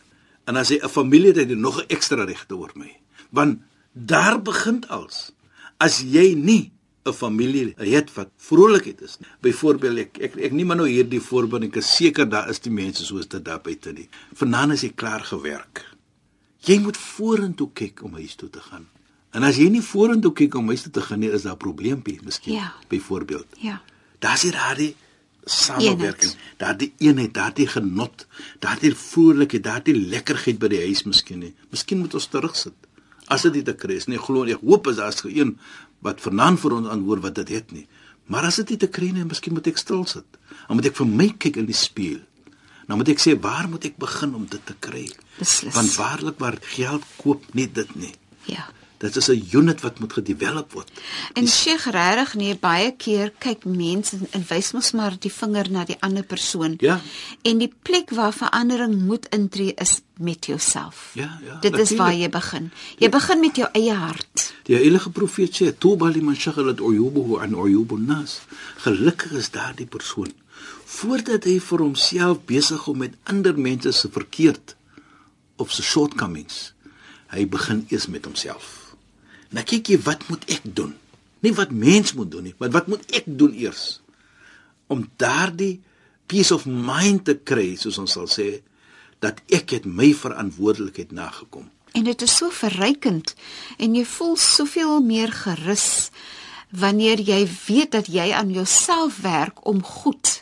En 0.45 0.55
as 0.57 0.69
hy 0.69 0.79
'n 0.83 0.89
familie 0.89 1.27
het, 1.27 1.37
het 1.37 1.49
hy 1.49 1.55
nog 1.55 1.79
'n 1.81 1.85
ekstra 1.87 2.23
regte 2.25 2.55
oor 2.55 2.71
my. 2.75 2.91
Want 3.31 3.59
daar 3.93 4.41
begin 4.41 4.87
als. 4.89 5.31
As 5.79 6.01
jy 6.01 6.33
nie 6.35 6.71
'n 7.03 7.13
familie 7.13 7.73
het 7.77 8.13
wat 8.13 8.29
vrolikheid 8.37 9.01
is. 9.01 9.17
nie. 9.19 9.27
Byvoorbeeld 9.41 9.97
ek 9.97 10.17
ek 10.17 10.35
ek 10.35 10.51
neem 10.51 10.67
maar 10.67 10.77
nou 10.77 10.89
hierdie 10.89 11.21
voorbeeld 11.21 11.61
en 11.61 11.67
ek 11.67 11.75
is 11.75 11.95
seker 11.95 12.29
daar 12.29 12.49
is 12.49 12.59
die 12.59 12.71
mense 12.71 13.05
soos 13.05 13.27
dit 13.27 13.45
daar 13.45 13.61
buite 13.61 13.91
nie. 13.91 14.09
Vanaand 14.33 14.73
is 14.73 14.81
jy 14.81 14.91
klaar 14.95 15.21
gewerk. 15.21 15.85
Jy 16.59 16.79
moet 16.79 16.97
vorentoe 16.97 17.69
kyk 17.73 18.03
om 18.03 18.13
huis 18.13 18.35
toe 18.35 18.49
te 18.49 18.59
gaan. 18.59 18.87
En 19.31 19.43
as 19.43 19.57
jy 19.57 19.69
nie 19.69 19.81
vorentoe 19.81 20.33
kyk 20.33 20.55
om 20.55 20.67
huis 20.67 20.81
toe 20.81 20.91
te 20.91 21.01
gaan 21.01 21.19
nie, 21.19 21.31
is 21.31 21.41
daar 21.41 21.53
'n 21.53 21.57
probleempie 21.57 22.19
miskien. 22.23 22.53
Ja. 22.53 22.73
Byvoorbeeld. 22.87 23.47
Ja. 23.57 23.81
Daar's 24.19 24.41
hier 24.41 24.51
daardie 24.51 24.95
samewerking, 25.43 26.33
daardie 26.57 26.93
eenheid, 26.97 27.33
daardie 27.33 27.67
genot, 27.67 28.27
daardie 28.59 28.95
vrolikheid, 28.95 29.63
daardie 29.63 29.95
lekkerheid 29.95 30.59
by 30.59 30.67
die 30.67 30.81
huis 30.85 31.03
miskien 31.03 31.39
nie. 31.39 31.53
Miskien 31.69 31.99
moet 31.99 32.13
ons 32.13 32.27
terugsit. 32.27 32.73
As 33.27 33.41
dit 33.41 33.53
nie 33.53 33.63
te 33.63 33.73
kry 33.73 33.95
is 33.95 34.07
nie, 34.11 34.19
glo 34.19 34.43
ek 34.43 34.61
hoop 34.61 34.87
is 34.91 34.99
daar's 34.99 35.23
een 35.23 35.57
wat 36.05 36.21
vanaand 36.21 36.59
vir 36.59 36.75
ons 36.79 36.87
antwoord 36.87 37.21
wat 37.21 37.35
dit 37.41 37.53
het 37.57 37.71
nie. 37.71 37.87
Maar 38.31 38.47
as 38.49 38.59
dit 38.61 38.73
nie 38.73 38.81
te 38.81 38.89
kry 38.89 39.11
nie, 39.11 39.25
miskien 39.27 39.53
moet 39.53 39.67
ek 39.67 39.79
stil 39.81 40.05
sit. 40.09 40.27
Dan 40.67 40.79
moet 40.79 40.91
ek 40.91 40.99
vir 41.01 41.09
my 41.09 41.29
kyk 41.37 41.57
in 41.61 41.69
die 41.69 41.77
spieël. 41.77 42.21
Dan 42.87 42.99
moet 42.99 43.11
ek 43.13 43.21
sê 43.23 43.37
waar 43.39 43.69
moet 43.71 43.85
ek 43.91 43.97
begin 44.01 44.35
om 44.35 44.45
dit 44.49 44.61
te 44.65 44.75
kry? 44.79 45.05
Beslis. 45.37 45.75
Want 45.75 45.95
waarlik 45.95 46.39
waar 46.43 46.57
geld 46.73 47.05
koop 47.21 47.45
nie 47.57 47.67
dit 47.71 47.95
nie. 47.95 48.13
Ja. 48.49 48.67
Dit 49.01 49.15
is 49.15 49.29
'n 49.29 49.47
unit 49.51 49.81
wat 49.81 49.99
moet 49.99 50.13
gedevelop 50.13 50.71
word. 50.71 50.91
En 51.33 51.47
Sheikh 51.47 51.85
regtig 51.85 52.33
nee 52.33 52.55
baie 52.55 52.91
keer 52.91 53.33
kyk 53.37 53.65
mense 53.65 54.15
en, 54.15 54.27
en 54.31 54.45
wys 54.47 54.71
mos 54.71 54.91
maar 54.91 55.15
die 55.19 55.31
vinger 55.31 55.71
na 55.71 55.85
die 55.85 55.97
ander 55.99 56.23
persoon. 56.23 56.75
Ja. 56.77 57.01
En 57.41 57.57
die 57.57 57.73
plek 57.81 58.09
waar 58.09 58.33
verandering 58.33 59.01
moet 59.01 59.25
intree 59.29 59.73
is 59.73 60.01
met 60.21 60.45
jouself. 60.45 61.11
Ja, 61.13 61.39
ja, 61.43 61.57
Dit 61.63 61.77
is 61.77 61.95
waar 61.99 62.13
jy 62.13 62.29
begin. 62.29 62.71
Jy 62.97 63.09
begin 63.09 63.39
met 63.39 63.55
jou 63.55 63.69
eie 63.77 63.93
hart. 63.93 64.53
Die 64.69 64.75
heilige 64.75 65.09
profeet 65.09 65.57
sê: 65.57 65.71
"Tuba 65.77 66.07
liman 66.09 66.35
shaghalat 66.35 66.79
uyubuhu 66.79 67.41
an 67.41 67.53
uyubun 67.53 68.05
nas." 68.05 68.41
Gelukkig 68.85 69.31
is 69.31 69.51
daardie 69.51 69.85
persoon 69.89 70.31
voordat 70.91 71.47
hy 71.47 71.57
vir 71.63 71.81
homself 71.81 72.41
besig 72.49 72.87
om 72.91 72.97
met 73.01 73.15
ander 73.31 73.57
mense 73.57 73.91
se 73.95 74.09
verkeerd 74.11 74.75
of 75.61 75.71
se 75.71 75.83
shortcomings. 75.85 76.73
Hy 77.31 77.45
begin 77.47 77.85
eers 77.89 78.09
met 78.11 78.25
homself. 78.27 78.95
Nou 79.55 79.63
kyk 79.67 79.93
jy 79.93 79.99
wat 80.03 80.27
moet 80.29 80.43
ek 80.51 80.65
doen? 80.65 80.91
Nie 81.41 81.53
wat 81.57 81.71
mens 81.71 82.13
moet 82.13 82.31
doen 82.31 82.49
nie, 82.49 82.55
maar 82.59 82.73
wat 82.75 82.89
moet 82.91 83.05
ek 83.15 83.25
doen 83.25 83.53
eers? 83.57 84.01
Om 84.91 85.07
daardie 85.21 85.79
peace 86.31 86.53
of 86.55 86.67
mind 86.67 87.25
te 87.27 87.35
kry, 87.35 87.73
soos 87.79 87.97
ons 88.01 88.13
sal 88.17 88.27
sê, 88.31 88.61
dat 89.21 89.41
ek 89.53 89.75
het 89.77 89.85
my 89.85 90.11
verantwoordelikheid 90.17 91.13
nagekom. 91.13 91.69
En 91.91 92.03
dit 92.07 92.21
is 92.21 92.35
so 92.37 92.49
verrykend 92.55 93.35
en 93.77 93.95
jy 93.95 94.05
voel 94.07 94.37
soveel 94.39 95.01
meer 95.05 95.31
gerus 95.35 96.09
wanneer 96.71 97.19
jy 97.19 97.41
weet 97.67 97.91
dat 97.97 98.07
jy 98.07 98.31
aan 98.33 98.53
jouself 98.55 99.19
werk 99.25 99.65
om 99.67 99.83
goed 99.83 100.39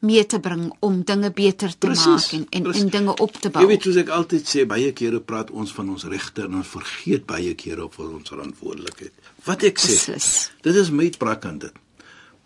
mee 0.00 0.24
te 0.26 0.40
bring 0.40 0.70
om 0.84 1.02
dinge 1.04 1.30
beter 1.36 1.72
te 1.78 1.88
maak 1.92 2.32
en 2.32 2.46
en, 2.48 2.62
precies. 2.62 2.82
en 2.82 2.88
dinge 2.88 3.14
op 3.16 3.36
te 3.36 3.50
bou. 3.52 3.64
Jy 3.64 3.68
weet 3.68 3.88
soos 3.88 3.98
ek 4.00 4.12
altyd 4.16 4.48
sê, 4.48 4.64
baie 4.68 4.92
kere 4.96 5.20
praat 5.20 5.50
ons 5.52 5.72
van 5.76 5.90
ons 5.92 6.06
regte 6.08 6.46
en 6.46 6.60
ons 6.60 6.72
vergeet 6.76 7.26
baie 7.28 7.52
kere 7.54 7.84
op 7.84 7.98
ons 8.04 8.32
verantwoordelikheid. 8.32 9.12
Wat 9.44 9.64
ek 9.68 9.80
sê, 9.80 9.96
Beslis. 9.96 10.30
dit 10.64 10.80
is 10.80 10.92
my 10.92 11.10
praat 11.20 11.44
aan 11.48 11.60
dit. 11.66 11.80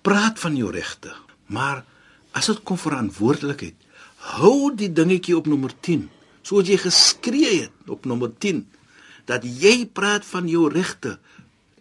Praat 0.05 0.38
van 0.43 0.59
jou 0.59 0.71
regte, 0.75 1.14
maar 1.47 1.85
as 2.35 2.50
dit 2.50 2.62
kom 2.67 2.79
verantwoordelikheid, 2.79 3.79
hou 4.33 4.73
die 4.76 4.90
dingetjie 4.93 5.37
op 5.37 5.49
nommer 5.50 5.75
10. 5.85 6.09
Soos 6.45 6.69
jy 6.69 6.78
geskree 6.81 7.52
het 7.64 7.93
op 7.93 8.09
nommer 8.09 8.33
10 8.33 8.64
dat 9.28 9.45
jy 9.45 9.87
praat 9.87 10.25
van 10.28 10.49
jou 10.49 10.69
regte. 10.73 11.19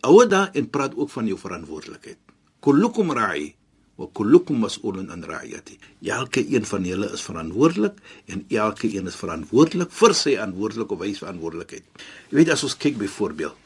Hou 0.03 0.19
dit 0.21 0.31
daar 0.31 0.51
en 0.53 0.69
praat 0.69 0.95
ook 0.95 1.11
van 1.11 1.27
jou 1.27 1.39
verantwoordelikheid. 1.39 2.19
Kullukum 2.63 3.11
ra'i 3.15 3.53
wa 3.99 4.07
kullukum 4.11 4.63
mas'ulun 4.63 5.11
an 5.13 5.23
ra'iyati. 5.27 5.77
Elke 6.03 6.43
een 6.43 6.65
van 6.65 6.85
julle 6.87 7.11
is 7.13 7.23
verantwoordelik 7.23 7.99
en 8.25 8.45
elke 8.49 8.89
een 8.91 9.07
is 9.07 9.19
verantwoordelik 9.19 9.91
vir 9.91 10.15
sy 10.15 10.37
verantwoordelik 10.37 10.95
of 10.95 11.03
hy 11.03 11.11
se 11.13 11.25
verantwoordelikheid. 11.25 12.07
Jy 12.31 12.39
weet 12.39 12.55
as 12.55 12.63
ons 12.67 12.79
kyk 12.79 12.97
byvoorbeeld 13.01 13.59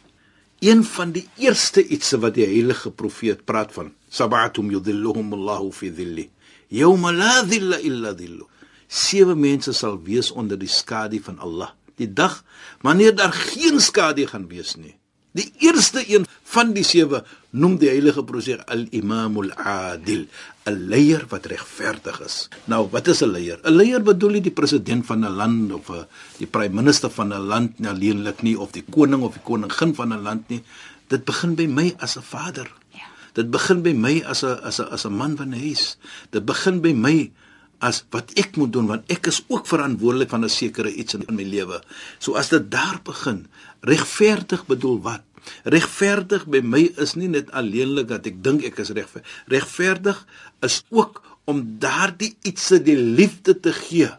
een 0.60 0.84
van 0.84 1.12
die 1.14 1.28
eerste 1.38 1.84
ietsie 1.86 2.18
wat 2.18 2.34
die 2.34 2.46
heilige 2.50 2.90
profeet 2.90 3.44
praat 3.46 3.74
van 3.76 3.92
sab'atum 4.10 4.72
yudhilluhum 4.74 5.36
Allahu 5.38 5.70
fi 5.72 5.92
dhilli 5.94 6.26
yawma 6.74 7.12
la 7.14 7.44
dhilla 7.46 7.78
illa 7.78 8.14
dhillu 8.18 8.48
sewe 8.88 9.36
mense 9.36 9.74
sal 9.74 10.00
wees 10.04 10.32
onder 10.32 10.58
die 10.60 10.72
skadu 10.72 11.20
van 11.24 11.40
Allah. 11.40 11.72
Die 11.98 12.14
dag 12.14 12.44
wanneer 12.82 13.16
daar 13.16 13.34
geen 13.34 13.80
skadu 13.82 14.28
gaan 14.28 14.48
wees 14.48 14.76
nie. 14.76 14.96
Die 15.38 15.52
eerste 15.62 16.02
een 16.02 16.26
van 16.50 16.72
die 16.74 16.86
sewe 16.88 17.20
noem 17.54 17.76
die 17.82 17.90
heilige 17.92 18.24
profeet 18.26 18.64
al-imamul 18.74 19.52
adil 19.54 20.26
'n 20.66 20.78
leier 20.92 21.26
wat 21.30 21.46
regverdig 21.46 22.18
is. 22.26 22.50
Nou 22.66 22.88
wat 22.92 23.08
is 23.08 23.22
'n 23.22 23.32
leier? 23.36 23.60
'n 23.64 23.76
leier 23.76 24.02
bedoel 24.02 24.38
nie 24.38 24.46
die 24.50 24.58
president 24.60 25.06
van 25.06 25.26
'n 25.26 25.36
land 25.42 25.74
of 25.74 25.90
'n 25.90 26.08
die 26.40 26.48
prime 26.48 26.76
minister 26.82 27.10
van 27.10 27.34
'n 27.34 27.46
land 27.52 27.80
nie 27.80 27.90
alleenlik 27.90 28.42
nie 28.42 28.58
of 28.58 28.72
die 28.72 28.86
koning 28.90 29.22
of 29.22 29.34
die 29.34 29.44
koningin 29.44 29.94
van 29.96 30.14
'n 30.14 30.22
land 30.22 30.50
nie. 30.50 30.64
Dit 31.08 31.26
begin 31.26 31.56
by 31.56 31.68
my 31.68 31.94
as 32.00 32.18
'n 32.18 32.22
vader. 32.24 32.72
Ja. 32.92 33.06
Dit 33.34 33.52
begin 33.52 33.82
by 33.82 33.94
my 33.94 34.24
as 34.26 34.44
'n 34.44 34.60
as 34.64 34.80
'n 34.80 34.90
as 34.90 35.06
'n 35.06 35.14
man 35.14 35.38
van 35.38 35.50
'n 35.54 35.60
huis. 35.60 35.98
Dit 36.30 36.46
begin 36.46 36.82
by 36.82 36.94
my 36.94 37.32
as 37.80 38.04
wat 38.14 38.34
ek 38.40 38.58
moet 38.58 38.74
doen 38.74 38.88
want 38.90 39.12
ek 39.12 39.30
is 39.32 39.44
ook 39.48 39.68
verantwoordelik 39.70 40.30
van 40.30 40.44
'n 40.46 40.50
sekere 40.50 40.92
iets 40.94 41.14
in 41.14 41.26
my 41.30 41.44
lewe. 41.44 41.82
So 42.20 42.34
as 42.34 42.50
dit 42.50 42.72
daar 42.72 43.00
begin, 43.04 43.48
regverdig 43.82 44.66
bedoel 44.66 45.02
wat? 45.02 45.22
Regverdig 45.64 46.46
by 46.46 46.62
my 46.64 46.92
is 46.98 47.16
nie 47.16 47.28
net 47.28 47.52
alleenlik 47.52 48.08
dat 48.08 48.26
ek 48.26 48.44
dink 48.44 48.64
ek 48.64 48.80
is 48.84 48.90
regverdig. 48.90 49.28
Regverdig 49.48 50.26
is 50.62 50.84
ook 50.90 51.22
om 51.46 51.64
daardie 51.80 52.36
ietsie 52.44 52.82
die 52.84 52.98
liefde 52.98 53.60
te 53.60 53.74
gee, 53.74 54.10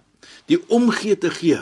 die 0.46 0.60
omgee 0.68 1.18
te 1.18 1.30
gee, 1.30 1.60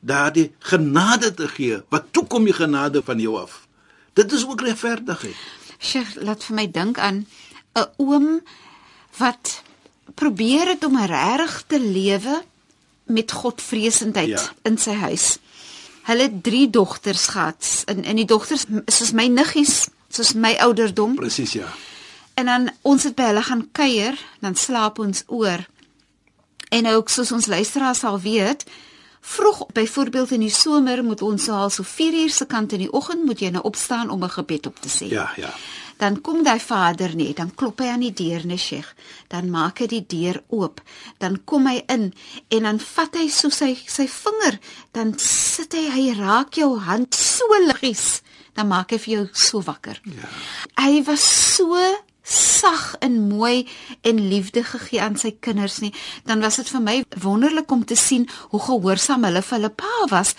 daardie 0.00 0.52
genade 0.58 1.34
te 1.34 1.48
gee. 1.48 1.82
Wat 1.90 2.12
toe 2.12 2.26
kom 2.26 2.44
die 2.44 2.54
genade 2.54 3.02
van 3.02 3.18
jou 3.18 3.36
af? 3.40 3.66
Dit 4.14 4.32
is 4.32 4.46
ook 4.46 4.60
regverdigheid. 4.60 5.36
Sheikh, 5.80 6.14
laat 6.20 6.44
vir 6.44 6.54
my 6.54 6.66
dink 6.70 6.98
aan 6.98 7.26
'n 7.74 7.86
oom 7.96 8.40
wat 9.18 9.62
probeer 10.14 10.66
het 10.68 10.84
om 10.84 10.96
reg 11.04 11.64
te 11.66 11.80
lewe 11.80 12.42
met 13.04 13.32
godvreesendheid 13.32 14.28
Ja. 14.28 14.40
in 14.62 14.78
sy 14.78 14.92
huis. 14.92 15.38
Hulle 16.02 16.22
het 16.22 16.42
drie 16.42 16.70
dogters 16.70 17.26
gehad 17.26 17.82
en 17.86 18.04
en 18.04 18.16
die 18.16 18.24
dogters 18.24 18.64
soos 18.86 19.12
my 19.12 19.26
niggies, 19.26 19.88
soos 20.08 20.32
my 20.34 20.54
ouderdom. 20.60 21.14
Presies 21.14 21.52
ja. 21.52 21.66
En 22.34 22.46
dan 22.46 22.70
ons 22.82 23.02
het 23.02 23.14
by 23.14 23.22
hulle 23.22 23.42
gaan 23.42 23.68
kuier, 23.72 24.18
dan 24.40 24.54
slaap 24.54 24.98
ons 24.98 25.22
oor. 25.26 25.66
En 26.70 26.86
ook 26.86 27.08
soos 27.08 27.32
ons 27.32 27.46
luisteraars 27.46 27.98
sal 27.98 28.20
weet, 28.20 28.64
vroeg 29.20 29.66
byvoorbeeld 29.72 30.30
in 30.30 30.40
die 30.40 30.50
somer 30.54 31.04
moet 31.04 31.22
ons 31.22 31.48
al 31.48 31.70
so 31.70 31.82
4 31.82 32.12
uur 32.22 32.30
se 32.30 32.46
kant 32.46 32.72
in 32.72 32.78
die 32.78 32.92
oggend 32.92 33.24
moet 33.24 33.40
jy 33.40 33.50
nou 33.50 33.62
opstaan 33.64 34.10
om 34.10 34.24
'n 34.24 34.30
gebed 34.30 34.66
op 34.66 34.80
te 34.80 34.88
sê. 34.88 35.08
Ja, 35.10 35.32
ja. 35.36 35.52
Dan 36.00 36.20
kom 36.24 36.40
daai 36.44 36.60
vader 36.64 37.12
net, 37.16 37.36
dan 37.36 37.52
klop 37.54 37.82
hy 37.82 37.90
aan 37.92 38.04
die 38.04 38.14
deur, 38.16 38.46
nee 38.48 38.60
Sheikh. 38.60 38.88
Dan 39.28 39.50
maak 39.52 39.82
hy 39.82 39.88
die 39.90 40.04
deur 40.08 40.40
oop. 40.48 40.80
Dan 41.20 41.42
kom 41.44 41.68
hy 41.68 41.82
in 41.92 42.10
en 42.48 42.68
dan 42.68 42.80
vat 42.80 43.18
hy 43.20 43.26
so 43.28 43.52
sy 43.52 43.74
sy 43.84 44.06
vinger, 44.08 44.56
dan 44.96 45.12
sit 45.20 45.76
hy 45.76 45.88
hy 45.92 46.04
raak 46.18 46.56
jou 46.56 46.72
hand 46.86 47.16
so 47.16 47.44
liggies, 47.66 48.22
dan 48.56 48.70
maak 48.72 48.94
hy 48.94 49.00
vir 49.02 49.12
jou 49.18 49.24
so 49.36 49.60
wakker. 49.66 50.00
Ja. 50.08 50.30
Hy 50.80 51.02
was 51.08 51.26
so 51.26 51.76
sag 52.30 52.94
en 53.04 53.16
mooi 53.28 53.66
en 54.06 54.20
liefde 54.30 54.62
gegee 54.64 55.00
aan 55.02 55.16
sy 55.18 55.32
kinders 55.42 55.80
nie, 55.84 55.92
dan 56.28 56.40
was 56.44 56.60
dit 56.60 56.68
vir 56.70 56.84
my 56.84 56.96
wonderlik 57.24 57.72
om 57.74 57.82
te 57.84 57.98
sien 57.98 58.28
hoe 58.52 58.60
gehoorsaam 58.68 59.26
hulle 59.26 59.42
vir 59.42 59.56
hulle 59.58 59.72
pa 59.82 60.06
was 60.12 60.36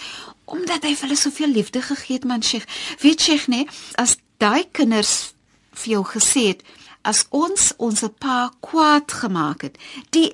omdat 0.51 0.83
hy 0.83 0.93
vir 0.95 1.07
hulle 1.07 1.19
soveel 1.19 1.53
liefde 1.55 1.81
gegee 1.85 2.17
het 2.17 2.25
man 2.27 2.43
Sheikh. 2.43 2.65
Weet 2.99 3.23
Sheikh 3.23 3.47
nê, 3.51 3.61
as 3.95 4.17
daai 4.41 4.65
kinders 4.75 5.31
vir 5.73 5.93
jou 5.97 6.03
gesê 6.15 6.47
het 6.53 6.63
as 7.01 7.25
ons 7.33 7.71
ons 7.81 8.03
pa 8.21 8.51
kwaad 8.61 9.11
gemaak 9.23 9.65
het, 9.65 9.77
die 10.13 10.29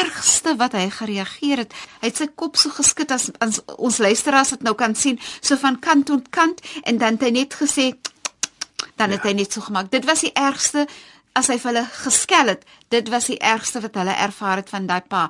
ergste 0.00 0.54
wat 0.56 0.76
hy 0.78 0.86
gereageer 0.94 1.64
het, 1.64 1.74
hy 2.00 2.08
het 2.08 2.20
sy 2.22 2.28
kop 2.38 2.56
so 2.56 2.72
geskit 2.72 3.12
as, 3.12 3.28
as 3.42 3.60
ons 3.76 3.98
luisteraars 4.00 4.54
dit 4.54 4.64
nou 4.64 4.76
kan 4.78 4.94
sien, 4.96 5.18
so 5.40 5.58
van 5.60 5.78
kant 5.82 6.06
tot 6.08 6.30
kant 6.30 6.62
en 6.84 7.02
dan 7.02 7.18
het 7.18 7.28
hy 7.28 7.34
net 7.42 7.58
gesê 7.58 7.90
dan 8.96 9.12
het 9.12 9.24
ja. 9.24 9.28
hy 9.28 9.34
net 9.36 9.52
so 9.52 9.60
gemaak. 9.60 9.90
Dit 9.92 10.06
was 10.08 10.22
die 10.24 10.32
ergste 10.32 10.86
as 11.36 11.50
hy 11.52 11.58
vir 11.60 11.68
hulle 11.68 11.84
geskel 12.00 12.52
het. 12.54 12.64
Dit 12.92 13.10
was 13.12 13.28
die 13.28 13.38
ergste 13.44 13.82
wat 13.84 13.98
hulle 14.00 14.14
ervaar 14.24 14.62
het 14.62 14.72
van 14.72 14.86
daai 14.88 15.02
pa. 15.04 15.26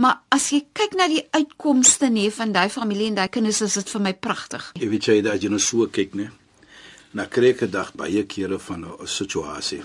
Maar 0.00 0.22
as 0.32 0.48
jy 0.54 0.62
kyk 0.76 0.96
na 0.96 1.10
die 1.12 1.26
uitkomste 1.36 2.08
nie 2.12 2.30
van 2.32 2.54
daai 2.56 2.70
familie 2.72 3.10
en 3.10 3.18
daai 3.20 3.28
kinders, 3.28 3.60
is 3.66 3.76
dit 3.76 3.92
vir 3.92 4.06
my 4.08 4.14
pragtig. 4.16 4.70
Jy 4.80 4.88
weet 4.94 5.10
jy 5.10 5.18
dat 5.26 5.42
jy 5.42 5.52
nou 5.52 5.60
so 5.60 5.88
kyk, 5.92 6.16
né? 6.16 6.30
Na 7.10 7.26
kreeke 7.26 7.66
dag 7.70 7.94
baie 7.94 8.24
kere 8.26 8.58
van 8.58 8.84
'n 8.84 9.06
situasie. 9.06 9.82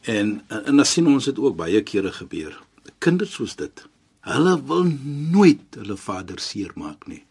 En 0.00 0.42
en 0.48 0.76
dan 0.76 0.84
sien 0.86 1.06
ons 1.06 1.24
dit 1.24 1.38
ook 1.38 1.56
baie 1.56 1.82
kere 1.82 2.12
gebeur. 2.12 2.60
Kinders 2.98 3.32
soos 3.32 3.56
dit, 3.56 3.86
hulle 4.20 4.62
wil 4.64 4.84
nooit 5.30 5.60
hulle 5.70 5.96
vader 5.96 6.38
seermaak 6.38 7.06
nie. 7.06 7.24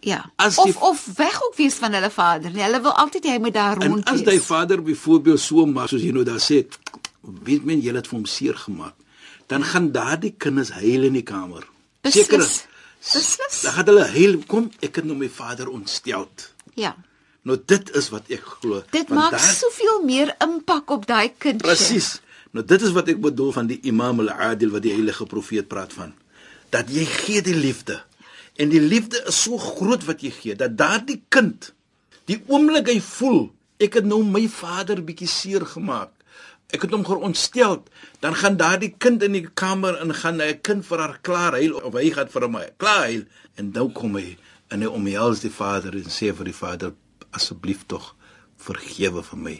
Ja. 0.00 0.32
As 0.36 0.58
of 0.58 0.64
die, 0.64 0.80
of 0.80 1.06
weg 1.16 1.42
ook 1.42 1.54
wees 1.56 1.74
van 1.74 1.92
hulle 1.92 2.10
vader. 2.10 2.50
Nee, 2.50 2.62
hulle 2.62 2.80
wil 2.82 2.92
altyd 2.92 3.24
hy 3.24 3.38
moet 3.38 3.54
daar 3.54 3.76
rond 3.76 4.08
wees. 4.08 4.20
En 4.20 4.26
as 4.26 4.34
hy 4.34 4.40
vader 4.40 4.82
byvoorbeeld 4.82 5.40
so 5.40 5.66
maar 5.66 5.88
soos 5.88 6.02
jy 6.02 6.10
nou 6.10 6.24
daar 6.26 6.42
sê, 6.42 6.64
weet 7.20 7.64
men 7.64 7.80
jy 7.80 7.94
het 7.94 8.10
vir 8.10 8.18
hom 8.18 8.26
seer 8.26 8.58
gemaak, 8.58 8.94
dan 9.46 9.62
gaan 9.64 9.92
daardie 9.94 10.34
kinders 10.38 10.72
huil 10.74 11.06
in 11.06 11.12
die 11.20 11.26
kamer. 11.26 11.68
Seker. 12.02 12.42
Beslis. 12.42 13.62
Dan 13.62 13.72
gaan 13.72 13.86
hulle 13.92 14.08
huil, 14.14 14.38
kom, 14.46 14.70
ek 14.82 14.98
het 15.00 15.06
nou 15.06 15.16
my 15.18 15.30
vader 15.30 15.70
ontstel. 15.70 16.26
Ja. 16.74 16.96
Nou 17.42 17.58
dit 17.58 17.90
is 17.98 18.08
wat 18.14 18.28
ek 18.30 18.44
glo. 18.58 18.82
Dit 18.94 19.10
maak 19.10 19.34
daar, 19.34 19.42
soveel 19.42 20.02
meer 20.06 20.30
impak 20.44 20.90
op 20.94 21.06
daai 21.06 21.32
kind. 21.42 21.62
Presies. 21.64 22.20
Nou 22.54 22.64
dit 22.66 22.82
is 22.82 22.94
wat 22.94 23.10
ek 23.10 23.18
bedoel 23.22 23.50
van 23.56 23.70
die 23.70 23.80
Imam 23.88 24.22
al-Adil 24.22 24.70
wat 24.74 24.84
die 24.84 24.94
heilige 24.94 25.26
profeet 25.26 25.68
praat 25.72 25.94
van. 25.96 26.12
Dat 26.70 26.90
jy 26.92 27.04
gee 27.08 27.42
die 27.42 27.56
liefde. 27.58 27.98
En 28.60 28.70
die 28.70 28.80
liefde 28.80 29.24
is 29.26 29.42
so 29.42 29.58
groot 29.58 30.04
wat 30.06 30.22
jy 30.22 30.30
gee 30.36 30.56
dat 30.58 30.76
daardie 30.78 31.22
kind 31.32 31.72
die 32.30 32.38
oomblik 32.46 32.92
hy 32.92 33.00
voel 33.02 33.48
ek 33.82 33.98
het 33.98 34.06
nou 34.06 34.20
my 34.22 34.44
vader 34.46 35.02
bietjie 35.02 35.30
seer 35.30 35.66
gemaak. 35.66 36.12
Ek 36.72 36.86
het 36.86 36.94
hom 36.94 37.02
gerontstel, 37.04 37.82
dan 38.22 38.36
gaan 38.38 38.54
daardie 38.56 38.94
kind 39.02 39.24
in 39.26 39.34
die 39.36 39.44
kamer 39.44 39.98
in 40.00 40.14
gaan 40.14 40.40
hy 40.40 40.52
'n 40.54 40.62
kind 40.62 40.86
vir 40.86 40.98
haar 40.98 41.18
klaar 41.20 41.58
huil 41.58 41.74
of 41.82 41.94
hy 41.98 42.10
gaan 42.14 42.28
vir 42.28 42.42
hom 42.42 42.56
klaar 42.78 43.04
huil 43.10 43.24
en 43.56 43.72
nou 43.74 43.90
kom 43.92 44.14
hy 44.16 44.38
en 44.70 44.80
hy 44.80 44.86
omhels 44.86 45.40
die 45.40 45.52
vader 45.52 45.92
en 45.94 46.08
sê 46.08 46.32
vir 46.32 46.44
die 46.44 46.56
vader 46.56 46.94
asseblief 47.36 47.86
tog 47.86 48.12
vergewe 48.62 49.22
vir 49.26 49.38
my. 49.38 49.56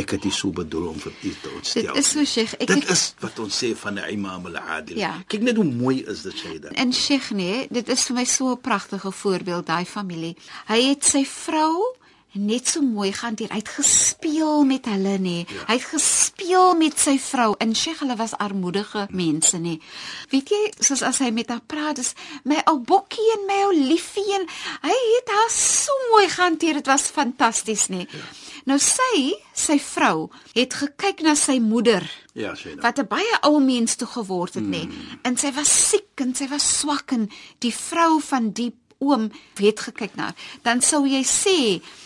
Ek 0.00 0.14
het 0.14 0.22
dit 0.24 0.32
so 0.32 0.52
bedoel 0.56 0.86
om 0.88 1.00
vir 1.00 1.12
u 1.12 1.32
te 1.42 1.50
ontstel. 1.52 1.90
Dit 1.92 2.00
is 2.00 2.10
so 2.14 2.24
Sheikh, 2.24 2.54
ek 2.56 2.70
Dit 2.70 2.86
het, 2.86 2.92
is 2.94 3.02
wat 3.20 3.40
ons 3.44 3.58
sê 3.64 3.72
van 3.76 3.98
die 4.00 4.04
Imam 4.14 4.46
al-Adil. 4.48 4.96
Ja. 5.00 5.12
Kyk 5.28 5.44
net 5.44 5.58
hoe 5.60 5.66
mooi 5.68 5.98
is 6.08 6.22
dit 6.24 6.38
sê 6.40 6.54
dit. 6.56 6.70
En 6.80 6.94
Sheikh 6.96 7.32
nee, 7.36 7.66
dit 7.70 7.92
is 7.92 8.06
vir 8.08 8.16
my 8.16 8.24
so 8.24 8.54
'n 8.54 8.60
pragtige 8.60 9.12
voorbeeld 9.12 9.66
daai 9.66 9.84
familie. 9.84 10.36
Hy 10.68 10.80
het 10.88 11.04
sy 11.04 11.24
vrou 11.28 11.92
net 12.32 12.68
so 12.68 12.80
mooi 12.80 13.12
gaan 13.12 13.34
hier 13.36 13.50
uit 13.50 13.68
gespeel 13.68 14.64
met 14.64 14.86
hulle 14.88 15.16
nê. 15.20 15.36
Ja. 15.44 15.64
Hy 15.68 15.76
het 15.76 15.88
gespeel 15.90 16.74
met 16.80 16.98
sy 16.98 17.18
vrou. 17.20 17.52
En 17.58 17.74
Sheikh 17.76 18.00
hulle 18.04 18.16
was 18.16 18.36
armoedige 18.40 19.06
mense 19.10 19.58
nê. 19.60 19.78
Weet 20.32 20.52
jy, 20.54 20.62
soos 20.80 21.02
as 21.06 21.20
hy 21.24 21.30
met 21.34 21.52
haar 21.52 21.64
praat, 21.66 21.98
is 21.98 22.14
my 22.48 22.62
ou 22.70 22.78
bokkie 22.78 23.28
en 23.36 23.46
my 23.50 23.58
ou 23.68 23.74
liefie 23.76 24.28
en 24.38 24.46
hy 24.86 24.96
het 25.16 25.34
haar 25.34 25.52
so 25.52 25.98
mooi 26.12 26.28
gaan 26.32 26.56
hier. 26.60 26.80
Dit 26.80 26.88
was 26.90 27.10
fantasties 27.12 27.88
nê. 27.92 28.06
Ja. 28.08 28.24
Nou 28.68 28.78
sy, 28.78 29.32
sy 29.58 29.78
vrou, 29.82 30.28
het 30.54 30.74
gekyk 30.78 31.24
na 31.26 31.34
sy 31.38 31.58
moeder. 31.62 32.04
Ja, 32.38 32.54
sy 32.56 32.76
nou. 32.76 32.82
Wat 32.84 32.98
'n 32.98 33.08
baie 33.10 33.38
ou 33.42 33.60
mens 33.60 33.96
toe 33.96 34.06
geword 34.06 34.54
het, 34.54 34.64
mm. 34.64 34.70
nê. 34.70 34.88
En 35.22 35.36
sy 35.36 35.52
was 35.52 35.68
siek 35.88 36.20
en 36.22 36.34
sy 36.34 36.48
was 36.48 36.78
swak 36.78 37.12
en 37.12 37.28
die 37.58 37.74
vrou 37.74 38.20
van 38.20 38.52
die 38.52 38.70
oom 39.02 39.30
het 39.58 39.80
gekyk 39.88 40.16
na. 40.18 40.30
Dan 40.62 40.80
sou 40.84 41.04
jy 41.08 41.22
sê 41.26 41.58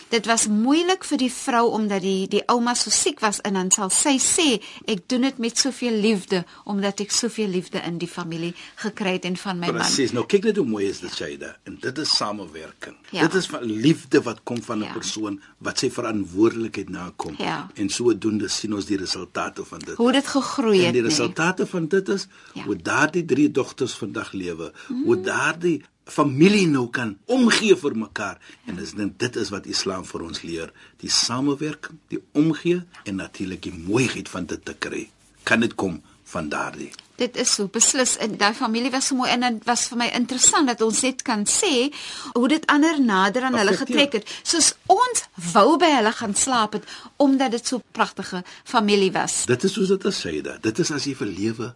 dit 0.09 0.27
was 0.29 0.45
moeilik 0.47 1.03
vir 1.03 1.19
die 1.19 1.31
vrou 1.31 1.65
omdat 1.75 2.03
die 2.05 2.27
die 2.31 2.43
ouma 2.51 2.73
so 2.79 2.93
siek 2.93 3.19
was 3.23 3.41
en 3.47 3.57
dan 3.59 3.71
sal 3.75 3.91
sy 3.93 4.15
sê 4.23 4.47
ek 4.87 5.03
doen 5.11 5.27
dit 5.27 5.41
met 5.43 5.59
soveel 5.59 5.97
liefde 6.03 6.43
omdat 6.65 7.03
ek 7.03 7.11
soveel 7.11 7.51
liefde 7.51 7.81
in 7.83 7.97
die 7.99 8.07
familie 8.07 8.53
gekry 8.83 9.17
het 9.17 9.27
en 9.27 9.35
van 9.37 9.59
my 9.59 9.71
Precies. 9.71 9.81
man. 9.81 9.95
Presies. 9.95 10.15
Nou 10.15 10.25
kyk 10.31 10.47
net 10.49 10.61
hoe 10.61 10.67
mooi 10.67 10.85
is 10.87 11.01
dit 11.03 11.13
Shaida 11.13 11.53
en 11.67 11.77
dit 11.81 12.01
is 12.03 12.15
samewerking. 12.15 12.95
Ja. 13.11 13.27
Dit 13.27 13.35
is 13.41 13.49
van 13.51 13.65
liefde 13.67 14.21
wat 14.23 14.43
kom 14.43 14.61
van 14.63 14.79
'n 14.79 14.87
ja. 14.87 14.93
persoon 14.93 15.41
wat 15.57 15.79
sy 15.79 15.91
verantwoordelikheid 15.91 16.89
nakom. 16.89 17.35
Ja. 17.37 17.67
En 17.75 17.89
sodoende 17.89 18.47
sien 18.47 18.73
ons 18.73 18.85
die 18.85 18.97
resultate 18.97 19.65
van 19.65 19.79
dit. 19.79 19.95
Hoe 19.95 20.11
dit 20.11 20.27
gegroei 20.27 20.77
het. 20.77 20.87
En 20.87 20.93
die 20.93 21.01
resultate 21.01 21.61
nee. 21.61 21.71
van 21.71 21.87
dit 21.87 22.09
is 22.09 22.27
ja. 22.53 22.63
hoe 22.63 22.75
daardie 22.75 23.25
drie 23.25 23.51
dogters 23.51 23.93
vandag 23.93 24.31
lewe, 24.31 24.71
mm. 24.87 25.03
hoe 25.03 25.21
daardie 25.21 25.83
familie 26.07 26.67
nou 26.67 26.87
kan 26.89 27.17
omgee 27.25 27.75
vir 27.75 27.95
mekaar. 27.95 28.37
En 28.65 28.79
is 28.79 28.93
dit 28.97 29.19
dit 29.19 29.35
is 29.35 29.49
wat 29.53 29.65
Islam 29.65 30.05
vir 30.05 30.27
ons 30.27 30.41
leer. 30.41 30.71
Die 31.03 31.11
samewerking 31.11 31.99
die 32.13 32.21
omgee 32.31 32.83
en 33.03 33.19
natuurlik 33.23 33.61
die 33.67 33.75
mooiheid 33.75 34.29
van 34.29 34.45
dit 34.45 34.65
te 34.65 34.73
kry. 34.73 35.09
Kan 35.43 35.59
dit 35.59 35.75
kom 35.75 36.01
van 36.27 36.49
daardie? 36.49 36.91
Dit 37.17 37.37
is 37.37 37.53
so 37.53 37.67
beslis. 37.73 38.17
En 38.21 38.35
daai 38.37 38.53
familie 38.53 38.91
was 38.93 39.07
so 39.09 39.15
mooi 39.15 39.29
en 39.31 39.45
dit 39.47 39.63
was 39.65 39.87
vir 39.91 39.97
my 39.97 40.09
interessant 40.13 40.69
dat 40.69 40.81
ons 40.85 41.01
net 41.01 41.23
kan 41.25 41.45
sê 41.49 41.89
hoe 42.33 42.47
dit 42.51 42.67
ander 42.69 42.99
nader 43.01 43.47
aan 43.47 43.57
hulle 43.57 43.77
getrek 43.77 44.19
het. 44.19 44.35
Soos 44.43 44.73
ons 44.91 45.23
wou 45.53 45.77
by 45.81 45.89
hulle 45.95 46.13
gaan 46.19 46.35
slaap 46.35 46.77
het 46.77 46.85
omdat 47.17 47.55
dit 47.57 47.73
so 47.73 47.81
pragtige 47.91 48.43
familie 48.63 49.11
was. 49.15 49.45
Dit 49.49 49.63
is 49.63 49.73
soos 49.73 49.95
dit 49.95 50.13
sê 50.13 50.35
dit 50.43 50.79
is 50.85 50.91
as 50.91 51.09
jy 51.09 51.15
vir 51.17 51.33
lewe 51.39 51.73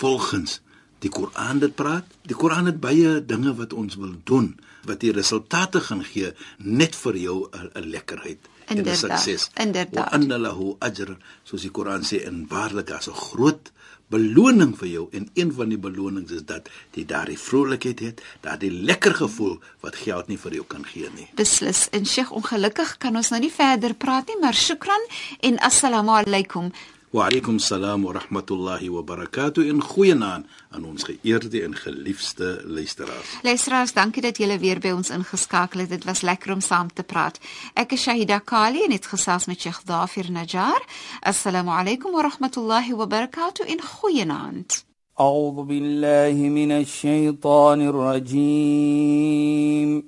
volgens 0.00 0.60
die 1.00 1.10
Koran 1.10 1.60
dit 1.62 1.74
praat. 1.74 2.04
Die 2.28 2.36
Koran 2.36 2.68
het 2.70 2.80
baie 2.80 3.18
dinge 3.24 3.54
wat 3.58 3.72
ons 3.72 3.96
wil 4.00 4.14
doen 4.24 4.54
wat 4.88 5.02
die 5.04 5.12
resultate 5.12 5.80
gaan 5.80 6.04
gee 6.04 6.32
net 6.58 6.96
vir 6.96 7.16
jou 7.16 7.48
'n 7.52 7.90
lekkerheid 7.90 8.48
en 8.66 8.78
'n 8.78 8.96
sukses. 8.96 9.50
Inderdaad. 9.54 10.10
Wa 10.10 10.16
anna 10.16 10.38
lahu 10.38 10.76
ajr, 10.78 11.16
soos 11.44 11.62
die 11.62 11.70
Koran 11.70 12.02
sê 12.02 12.24
in 12.24 12.46
waarlik 12.48 12.90
as 12.90 13.08
'n 13.08 13.14
groot 13.14 13.72
beloning 14.10 14.74
vir 14.78 14.88
jou 14.88 15.08
en 15.12 15.28
een 15.34 15.52
van 15.52 15.68
die 15.68 15.78
belonings 15.78 16.32
is 16.32 16.44
dat 16.44 16.68
jy 16.92 17.04
daardie 17.06 17.38
vrolikheid 17.38 18.00
het, 18.00 18.22
daardie 18.40 18.72
lekker 18.72 19.14
gevoel 19.14 19.58
wat 19.80 19.96
geld 19.96 20.28
nie 20.28 20.38
vir 20.38 20.52
jou 20.52 20.64
kan 20.66 20.84
gee 20.84 21.10
nie. 21.14 21.28
Beslis. 21.38 21.88
En 21.90 22.06
Sheikh, 22.06 22.32
ongelukkig 22.32 22.96
kan 22.98 23.16
ons 23.16 23.30
nou 23.30 23.40
nie 23.40 23.52
verder 23.52 23.94
praat 23.94 24.26
nie, 24.26 24.38
maar 24.40 24.54
shukran 24.54 25.06
en 25.40 25.58
assalamu 25.58 26.10
alaykum. 26.10 26.72
Wa 27.15 27.29
alaykum 27.29 27.59
salaam 27.59 28.03
wa 28.03 28.11
rahmatullahi 28.11 28.89
wa 28.89 29.01
barakatuh 29.01 29.63
in 29.63 29.81
goeie 29.81 30.13
naam 30.13 30.45
aan 30.69 30.85
ons 30.85 31.03
geëerde 31.03 31.63
en 31.63 31.75
geliefde 31.75 32.61
luisteraars. 32.65 33.39
Luisteraars, 33.43 33.93
dankie 33.93 34.21
dat 34.21 34.37
julle 34.37 34.59
weer 34.59 34.79
by 34.83 34.89
ons 34.91 35.09
ingeskakel 35.09 35.79
het. 35.79 35.89
Dit 35.89 36.03
was 36.03 36.21
lekker 36.21 36.51
om 36.51 36.61
saam 36.61 36.93
te 36.93 37.03
praat. 37.03 37.39
Ek 37.73 37.91
is 37.95 38.01
Shahida 38.03 38.39
Kali 38.43 38.83
en 38.83 38.91
het 38.91 39.05
gesels 39.07 39.45
met 39.45 39.61
Sheikh 39.61 39.79
Dafir 39.85 40.31
Najjar. 40.31 40.83
Assalamu 41.21 41.69
alaykum 41.71 42.11
wa 42.11 42.21
rahmatullahi 42.27 42.93
wa 42.99 43.07
barakatuh 43.07 43.65
in 43.67 43.81
goeie 43.81 44.25
naam. 44.25 44.65
أعوذ 45.19 45.63
بالله 45.63 46.49
من 46.49 46.71
الشيطان 46.71 47.87
الرجيم 47.87 50.03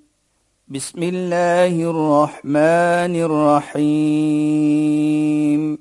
بسم 0.67 1.03
الله 1.03 1.89
الرحمن 1.89 3.15
الرحيم 3.77 5.80